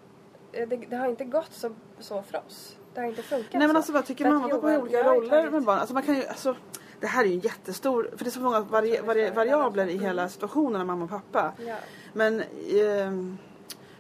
[0.53, 2.77] eh, det, det har inte gått så, så för oss.
[2.95, 3.77] Det har inte funkat Nej men så.
[3.77, 5.79] alltså vad tycker mamma och pappa olika roller med barn?
[5.79, 6.57] Alltså man kan ju, alltså,
[7.01, 9.99] det här är ju en jättestor, för det är så många vari, vari, variabler i
[9.99, 11.53] hela situationen av mamma och pappa.
[11.67, 11.75] Ja.
[12.13, 12.43] Men,
[12.81, 13.39] ehm,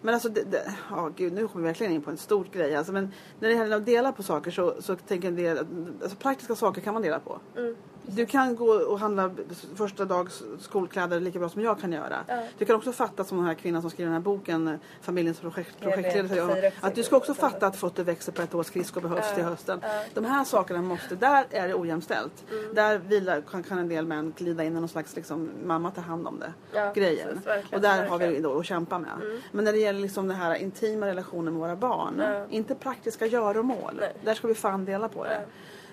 [0.01, 2.77] men alltså, det, det, ja gud nu kommer vi verkligen in på en stor grej.
[2.77, 5.59] Alltså, men när det gäller att dela på saker så, så tänker jag en del,
[5.59, 7.41] att- alltså praktiska saker kan man dela på.
[7.57, 7.77] Mm.
[8.07, 9.31] Du kan gå och handla
[9.75, 12.17] första dags skolkläder lika bra som jag kan göra.
[12.27, 12.43] Ja.
[12.59, 15.81] Du kan också fatta som den här kvinnan som skriver den här boken Familjens projekt,
[15.81, 16.73] projektledare.
[16.81, 19.35] Att du ska också fatta att fötter växer på ett år, skridskor behövs Ja.
[19.35, 19.79] till hösten.
[19.83, 19.89] Ja.
[20.15, 22.45] De här sakerna måste, där är det ojämställt.
[22.51, 22.75] Mm.
[22.75, 26.03] Där vilar, kan, kan en del män glida in i någon slags liksom, mamma tar
[26.03, 26.53] hand om det.
[26.73, 27.29] Ja, grejen.
[27.29, 29.11] precis, verkligen, och där har vi då att kämpa med.
[29.23, 29.41] Mm.
[29.53, 32.23] Men när det gäller liksom den här intima relationen med våra barn.
[32.51, 34.03] Inte praktiska göromål.
[34.25, 35.47] Där ska vi fan dela på det.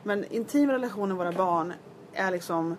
[0.03, 1.73] Men intima relationer med våra barn
[2.19, 2.77] är liksom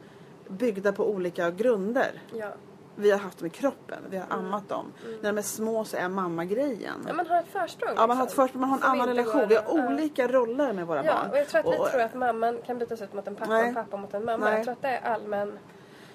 [0.48, 2.22] byggda på olika grunder.
[2.34, 2.48] Ja.
[2.96, 4.38] Vi har haft dem i kroppen, vi har Mm.
[4.38, 4.92] ammat dem.
[5.22, 7.04] När de är små så är mamma-grejen.
[7.06, 7.92] ja, man har ett försprång.
[7.96, 8.44] Ja, man har, ett liksom.
[8.48, 9.48] först, man har en annan relation.
[9.48, 11.30] Vi har olika roller med våra Ja, barn.
[11.30, 13.50] och jag tror att vi Och- tror att mamman kan bytas ut mot en pappa
[13.52, 13.68] Nej.
[13.68, 14.44] och pappa mot en mamma.
[14.44, 14.54] Nej.
[14.54, 15.58] Jag tror att det är allmän...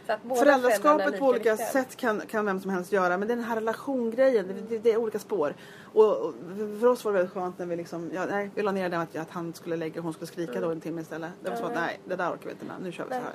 [0.05, 3.55] Så att Föräldraskapet på olika sätt kan, kan vem som helst göra men den här
[3.55, 5.53] relationgrejen, det, det, det är olika spår.
[5.93, 6.33] Och, och
[6.79, 8.99] för oss var det väldigt skönt när vi liksom, ja, nej, vi la ner det
[8.99, 11.31] att, att han skulle lägga och hon skulle skrika då en timme istället.
[11.43, 11.83] Det var så att Mm.
[11.83, 13.23] nej, det där orkar vi inte med, nu kör vi så Nej.
[13.23, 13.33] här.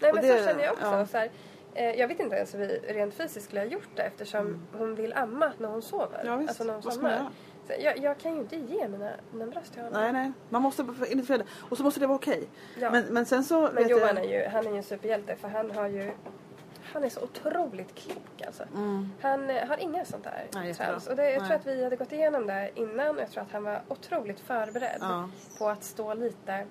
[0.00, 0.84] Nej men det- så känner jag också.
[0.86, 1.06] ja.
[1.06, 1.30] Så här,
[1.74, 5.12] jag vet inte ens hur vi rent fysiskt skulle ha gjort det eftersom hon vill
[5.12, 6.20] amma när hon sover.
[6.20, 6.26] Mm.
[6.26, 6.48] Ja, visst.
[6.48, 7.28] Alltså när hon somnar.
[7.66, 10.02] Så jag, jag kan ju inte ge mina, mina bröst till honom.
[10.02, 11.44] Nej, nej, man måste identifiera det.
[11.68, 12.48] Och så måste det vara okej.
[12.80, 12.90] Ja.
[12.90, 14.24] Men, men sen så Men Johan jag...
[14.24, 16.12] är ju, han är ju en superhjälte för han har ju
[16.92, 18.62] han är så otroligt klok alltså.
[18.74, 19.10] Mm.
[19.20, 21.06] Han eh, har inga sånt där Nej, trams.
[21.06, 21.48] Och det, jag Nej.
[21.48, 24.40] tror att vi hade gått igenom det innan och jag tror att han var otroligt
[24.40, 25.28] förberedd Ja.
[25.58, 26.66] på att stå lite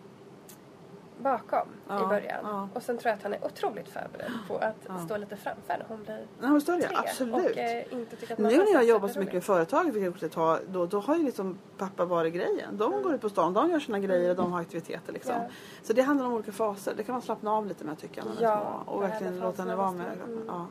[1.17, 2.39] bakom Ja, i början.
[2.43, 2.69] ja.
[2.73, 4.97] Och sen tror jag att han är otroligt förberedd på att Ja.
[5.05, 6.95] stå lite framför när hon blir Nej, men större, tre.
[6.97, 7.33] absolut.
[7.51, 10.21] Och eh, inte tycker att Nu när är jag jobbar så mycket i företaget, vilket
[10.21, 12.77] jag ta, då, då har ju liksom pappa varit grejen.
[12.77, 15.33] De går ut på stan, de gör sina grejer och de har aktiviteter liksom.
[15.35, 15.47] Ja.
[15.83, 16.93] Så det handlar om olika faser.
[16.97, 18.25] Det kan man slappna av lite med tycker jag.
[18.35, 18.93] När Ja, små.
[18.93, 20.05] Och verkligen med låta henne vara med.
[20.27, 20.43] mm.
[20.47, 20.65] Ja.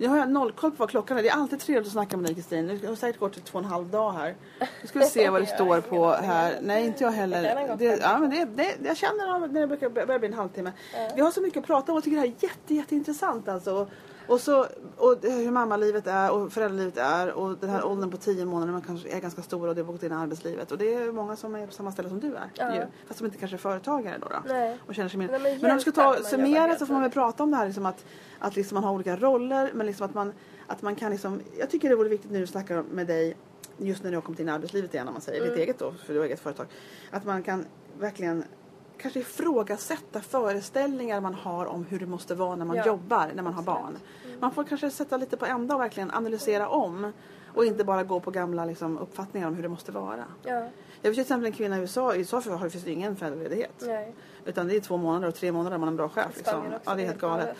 [0.00, 1.22] Nu har jag noll koll på vad klockan är.
[1.22, 2.66] Det är alltid trevligt att snacka med dig Kristin.
[2.66, 4.34] Nu har säkert gått till två och en halv dag här.
[4.82, 6.58] Nu ska vi se vad det står på här.
[6.62, 7.76] Nej, inte jag Det heller.
[7.76, 10.72] Det, ja, men det, det, jag känner när det brukar börja bli en halvtimme.
[11.14, 13.86] Vi har så mycket att prata om jag tycker det här är jätte, jätteintressant alltså.
[14.30, 14.66] Och, så,
[14.96, 18.82] och hur mammalivet är och föräldralivet är och den här åldern på tio månader man
[18.82, 20.72] kanske är ganska stor och det har gått in i arbetslivet.
[20.72, 22.50] Och det är många som är på samma ställe som du är.
[22.54, 22.74] Ja.
[22.74, 22.82] Ju.
[23.06, 24.28] Fast som inte kanske är företagare då.
[24.28, 24.52] då.
[24.54, 24.78] Nej.
[24.86, 25.28] Och känner sig mer...
[25.28, 27.56] Nej, men men om vi ska ta summera så får man väl prata om det
[27.56, 28.04] här liksom att,
[28.38, 30.32] att liksom man har olika roller men liksom att man,
[30.66, 33.36] att man kan liksom, jag tycker det vore viktigt nu att snacka med dig
[33.76, 35.62] just när du har kommit in i arbetslivet igen om man säger, ditt Mm.
[35.62, 36.66] eget då, för du har eget företag.
[37.10, 37.64] Att man kan
[37.98, 38.44] verkligen
[39.00, 43.42] kanske ifrågasätta föreställningar man har om hur det måste vara när man Ja, jobbar, när
[43.42, 43.98] man har barn.
[44.40, 47.12] Man får kanske sätta lite på ända och verkligen analysera om
[47.54, 50.24] och inte bara gå på gamla liksom, uppfattningar om hur det måste vara.
[50.44, 50.68] Ja,
[51.02, 53.16] Jag vet till exempel en kvinna i USA, i USA för- har det finns ingen
[53.16, 53.82] föräldraledighet.
[54.44, 56.36] Utan det är två månader och tre månader man är en bra chef.
[56.36, 56.62] Liksom.
[56.84, 57.56] Ja, det är helt galet.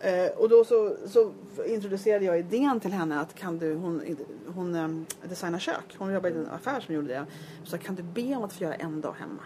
[0.00, 0.08] Ja.
[0.08, 1.32] Eh, och då så, så
[1.66, 4.16] introducerade jag idén till henne att kan du, hon,
[4.54, 5.96] hon um, designar kök.
[5.98, 7.26] Hon jobbar i en affär som gjorde det.
[7.64, 9.42] Så kan du be om att få göra en dag hemma?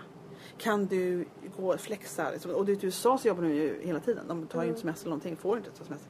[0.58, 1.24] Kan du
[1.56, 2.30] gå och flexa?
[2.54, 4.24] Och i USA så jobbar de ju hela tiden.
[4.28, 6.08] De tar ju inte semester eller någonting, får inte ta semester.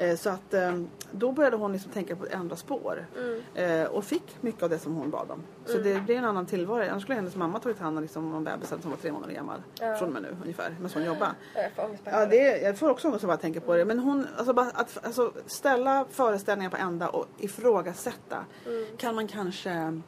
[0.00, 3.06] Eh, så att eh, då började hon liksom tänka på att ändra spår.
[3.18, 3.42] Mm.
[3.54, 5.42] Eh, och fick mycket av det som hon bad om.
[5.64, 6.82] Så det blev en annan tillvaro.
[6.90, 9.62] Annars skulle hennes mamma tagit hand om liksom, om bebisen som var tre månader gammal.
[9.80, 9.96] Ja.
[9.96, 10.76] Från och med nu ungefär.
[10.80, 11.28] Men hon jobbar.
[11.54, 13.84] Ja, Jag får bara Ja, det är, jag får också ångest att tänka på det.
[13.84, 18.44] Men hon, alltså, bara att alltså, ställa föreställningar på ända och ifrågasätta.
[18.66, 18.84] Mm.
[18.96, 20.00] Kan man kanske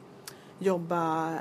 [0.59, 1.33] jobba,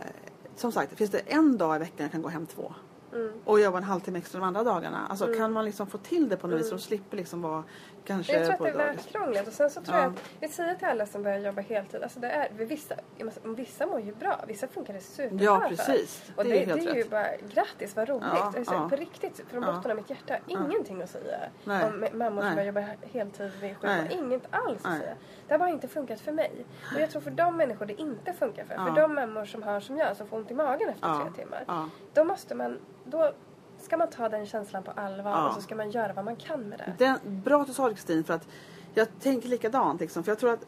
[0.62, 2.74] som sagt, finns det en dag i veckan jag kan gå hem två?
[3.12, 3.32] Mm.
[3.44, 5.06] Och jobba en halvtimme extra de andra dagarna.
[5.10, 7.64] Alltså kan man liksom få till det på något vis så de slipper liksom vara
[8.04, 10.02] kanske Jag tror att det är värt krånglet och sen så tror Ja.
[10.02, 12.94] jag att vi säger till alla som börjar jobba heltid, alltså det är, för vissa,
[13.42, 15.68] vissa mår ju bra, vissa funkar det superbra Ja, för.
[15.68, 16.30] precis.
[16.36, 18.24] Och Det är det, är ju bara grattis, vad roligt.
[18.34, 18.88] Ja, Alltså, ja.
[18.88, 21.84] På riktigt, från botten av mitt hjärta, ingenting att säga Nej.
[21.84, 24.06] om mammor som börjar jobba heltid vid sjukdom.
[24.10, 25.00] Inget alls att Nej.
[25.00, 25.14] säga.
[25.48, 26.52] Det har bara inte funkat för mig.
[26.94, 29.80] Och jag tror för de människor det inte funkar för, för de mammor som har
[29.80, 31.88] som jag, som får ont i magen efter tre timmar.
[32.14, 33.32] Då måste man, då
[33.78, 35.48] ska man ta den känslan på allvar Ja.
[35.48, 37.05] och så ska man göra vad man kan med det.
[37.05, 38.48] Den, bra att du sa det Kristin för att
[38.95, 40.24] jag tänker likadant liksom.
[40.24, 40.66] För jag tror att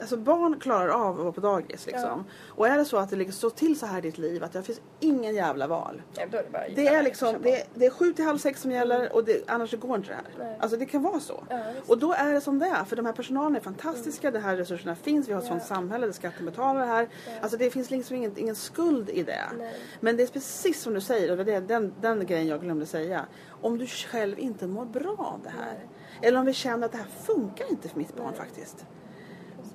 [0.00, 2.24] alltså, barn klarar av att vara på dagis liksom.
[2.48, 4.52] Och är det så att det ligger så till så här i ditt liv att
[4.52, 6.02] det finns ingen jävla val.
[6.14, 8.38] Ja, då är det, bara Det är liksom, det är, det är sju till halv
[8.38, 10.24] sex som gäller och det, annars går inte det här.
[10.38, 10.56] Nej.
[10.60, 11.44] Alltså det kan vara så.
[11.48, 14.38] Ja, och då är det som det är för de här personalen är fantastiska, de
[14.38, 17.08] här resurserna finns, vi har ett sånt samhälle där skatten betalar det här.
[17.40, 19.44] Alltså det finns liksom ingen, ingen skuld i det.
[19.58, 19.74] Nej.
[20.00, 22.86] Men det är precis som du säger och det är den, den grejen jag glömde
[22.86, 23.26] säga.
[23.60, 25.86] Om du själv inte mår bra av det här.
[26.22, 28.86] Eller om vi känner att det här funkar inte för mitt barn faktiskt.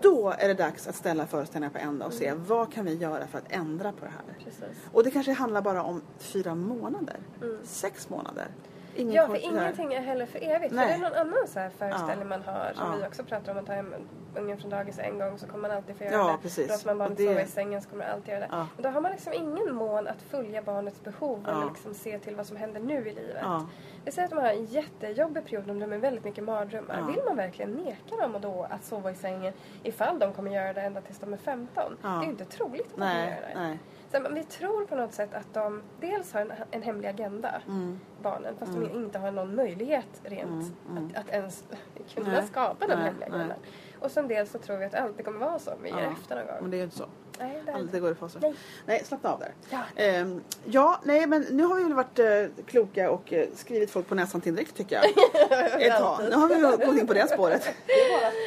[0.01, 2.45] Då är det dags att ställa föreställningar på ända och se Mm.
[2.47, 4.43] vad kan vi göra för att ändra på det här.
[4.43, 4.77] Precis.
[4.91, 7.19] Och det kanske handlar bara om fyra månader.
[7.63, 8.47] Sex månader.
[8.97, 9.13] Ingen.
[9.15, 10.73] Ja, för ingenting är heller för evigt.
[10.73, 10.83] Nej.
[10.93, 12.37] För det är någon annan så här föreställning Ja.
[12.37, 12.97] man har som Ja.
[13.01, 13.57] vi också pratar om.
[13.57, 13.93] Att ta hem
[14.35, 16.37] ungen från dagis en gång så kommer man alltid få göra Ja, det.
[16.41, 16.69] precis.
[16.69, 18.47] Låter man barnet Och det- sova i sängen så kommer man alltid göra det.
[18.51, 18.67] Ja.
[18.77, 21.51] Och då har man liksom ingen mån att följa barnets behov Ja.
[21.51, 23.37] eller liksom se till vad som händer nu i livet.
[23.41, 23.65] Ja.
[24.11, 27.01] Säger att de har en jättejobbig period om de är väldigt mycket mardrömmar.
[27.07, 30.81] Vill man verkligen neka dem då att sova i sängen ifall de kommer göra det
[30.81, 31.97] ända tills de är 15?
[32.03, 32.09] Ja.
[32.09, 33.59] Det är ju inte troligt att de kommer göra det.
[33.59, 33.79] nej.
[34.11, 37.61] Så men vi tror på något sätt att de dels har en, en hemlig agenda,
[37.67, 37.99] Mm.
[38.21, 41.63] barnen, fast de inte har någon möjlighet rent Att, att ens
[42.15, 43.37] kunna Nej, skapa den nej, hemliga nej.
[43.37, 43.57] agendan.
[43.99, 45.97] Och sen dels så tror vi att det alltid kommer vara så om vi ger
[46.03, 46.11] Ja.
[46.11, 46.55] efter någon gång.
[46.61, 47.05] Men det är inte så.
[47.39, 48.41] Nej, det Aldrig går det för sig.
[48.41, 48.53] Nej.
[48.85, 49.51] Nej, slappna av där.
[49.69, 49.79] Ja.
[49.95, 54.07] Ehm, ja, nej men nu har vi väl varit eh, kloka och eh, skrivit folk
[54.07, 55.05] på näsan tillräckligt tycker jag.
[55.81, 56.19] Ett tag.
[56.29, 57.69] Nu har vi gått in på det spåret.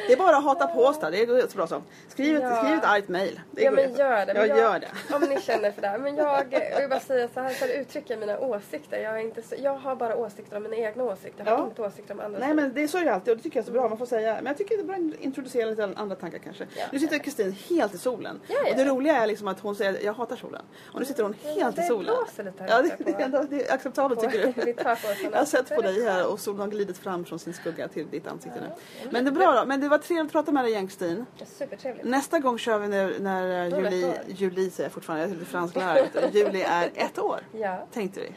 [0.07, 1.81] Det är bara att hata på oss där, det går så bra så.
[2.07, 2.63] Skriv ett, Ja.
[2.63, 3.07] skriv ett argt.
[3.51, 4.33] Det Ja men gör det.
[4.33, 5.15] Men jag, gör det.
[5.15, 5.97] Om ni känner för det.
[5.97, 8.97] Men jag, jag vill bara säga så här för att uttrycka mina åsikter.
[8.99, 11.43] Jag, är inte så, jag har bara åsikter om mina egna åsikter.
[11.45, 11.65] Jag har Ja.
[11.67, 12.39] inte åsikter om andras.
[12.39, 13.89] Nej men det är så är det alltid och det tycker jag är så bra.
[13.89, 16.67] Man får säga, men jag tycker det är bra att introducera lite andra tankar kanske.
[16.77, 16.85] Ja.
[16.91, 18.39] Nu sitter Kristin helt i solen.
[18.47, 18.73] Ja, ja.
[18.83, 20.61] Det roliga är liksom att hon säger jag hatar solen.
[20.93, 22.05] Och nu sitter hon helt det i solen.
[22.05, 24.73] blåser lite här Ja, det, på- det, är det acceptabelt tycker du?
[25.31, 27.87] Jag har sett på det dig här och solen har glidit fram från sin skugga
[27.87, 28.67] till ditt ansikte nu.
[29.11, 29.65] Men det är bra då.
[29.65, 31.25] Men det var trevligt att prata med dig Kristin.
[31.45, 32.05] Supertrevligt.
[32.07, 34.13] Nästa gång kör vi när, när det ett år.
[34.27, 36.07] Julie säger jag fortfarande, jag är fransklärare.
[36.33, 37.39] Julie är ett år.
[37.51, 37.87] Ja.
[37.93, 38.33] Tänkte vi.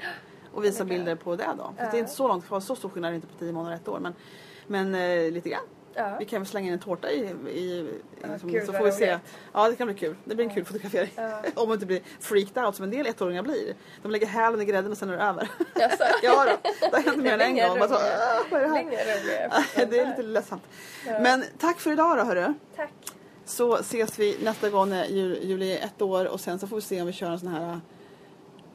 [0.53, 1.73] Och visa bilder på det då.
[1.77, 1.91] För Ja.
[1.91, 3.77] det är inte så långt kvar, så stor skillnad är det inte på tio månader
[3.77, 3.99] och ett år.
[4.01, 4.15] Men,
[4.67, 5.61] men eh, lite grann.
[5.97, 6.17] Ja.
[6.19, 7.19] Vi kan väl slänga in en tårta i,
[7.51, 7.91] i
[8.23, 9.19] Ja, liksom, gud, så får vi se.
[9.53, 10.17] Ja det kan bli kul.
[10.25, 11.11] Det blir en kul fotografering.
[11.55, 13.75] Om man inte blir freaked out som en del ettåringar blir.
[14.03, 15.49] De lägger hälen i grädden och sen är det över.
[15.75, 16.05] Jaså?
[16.23, 17.79] ja då, det har hänt mer än en gång.
[17.79, 17.95] Man så.
[17.95, 17.99] "Ah,
[18.51, 18.91] vad är det
[19.27, 19.87] Det är här?
[19.91, 20.63] det är lite ledsamt.
[21.07, 22.55] Men tack för idag då hörru.
[22.77, 22.93] Tack.
[23.45, 26.77] Så ses vi nästa gång när Ju- Julie är ett år och sen så får
[26.77, 27.81] vi se om vi kör en sån här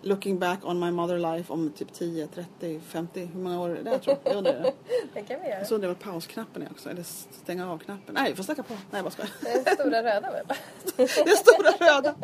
[0.02, 3.84] Looking back on my mother life om typ 10, 30, 50, hur många år är
[3.84, 4.34] det tror jag?
[4.34, 4.74] Jag undrar det.
[5.14, 5.66] Det kan vi göra.
[5.66, 7.04] Så jag vad pausknappen är också, eller
[7.44, 8.14] stänga av knappen.
[8.14, 8.74] Nej, vi får snacka på.
[8.74, 9.32] Nej, jag bara skojar.
[9.42, 10.46] Det är den stora röda väl?
[10.96, 12.16] Det är stora röda.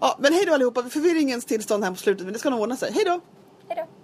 [0.00, 0.82] Ja, men hej då allihopa.
[0.82, 2.92] Förvirringens tillstånd här på slutet, men det ska nog ordna sig.
[2.92, 3.20] Hej då!
[3.68, 3.99] Hej då.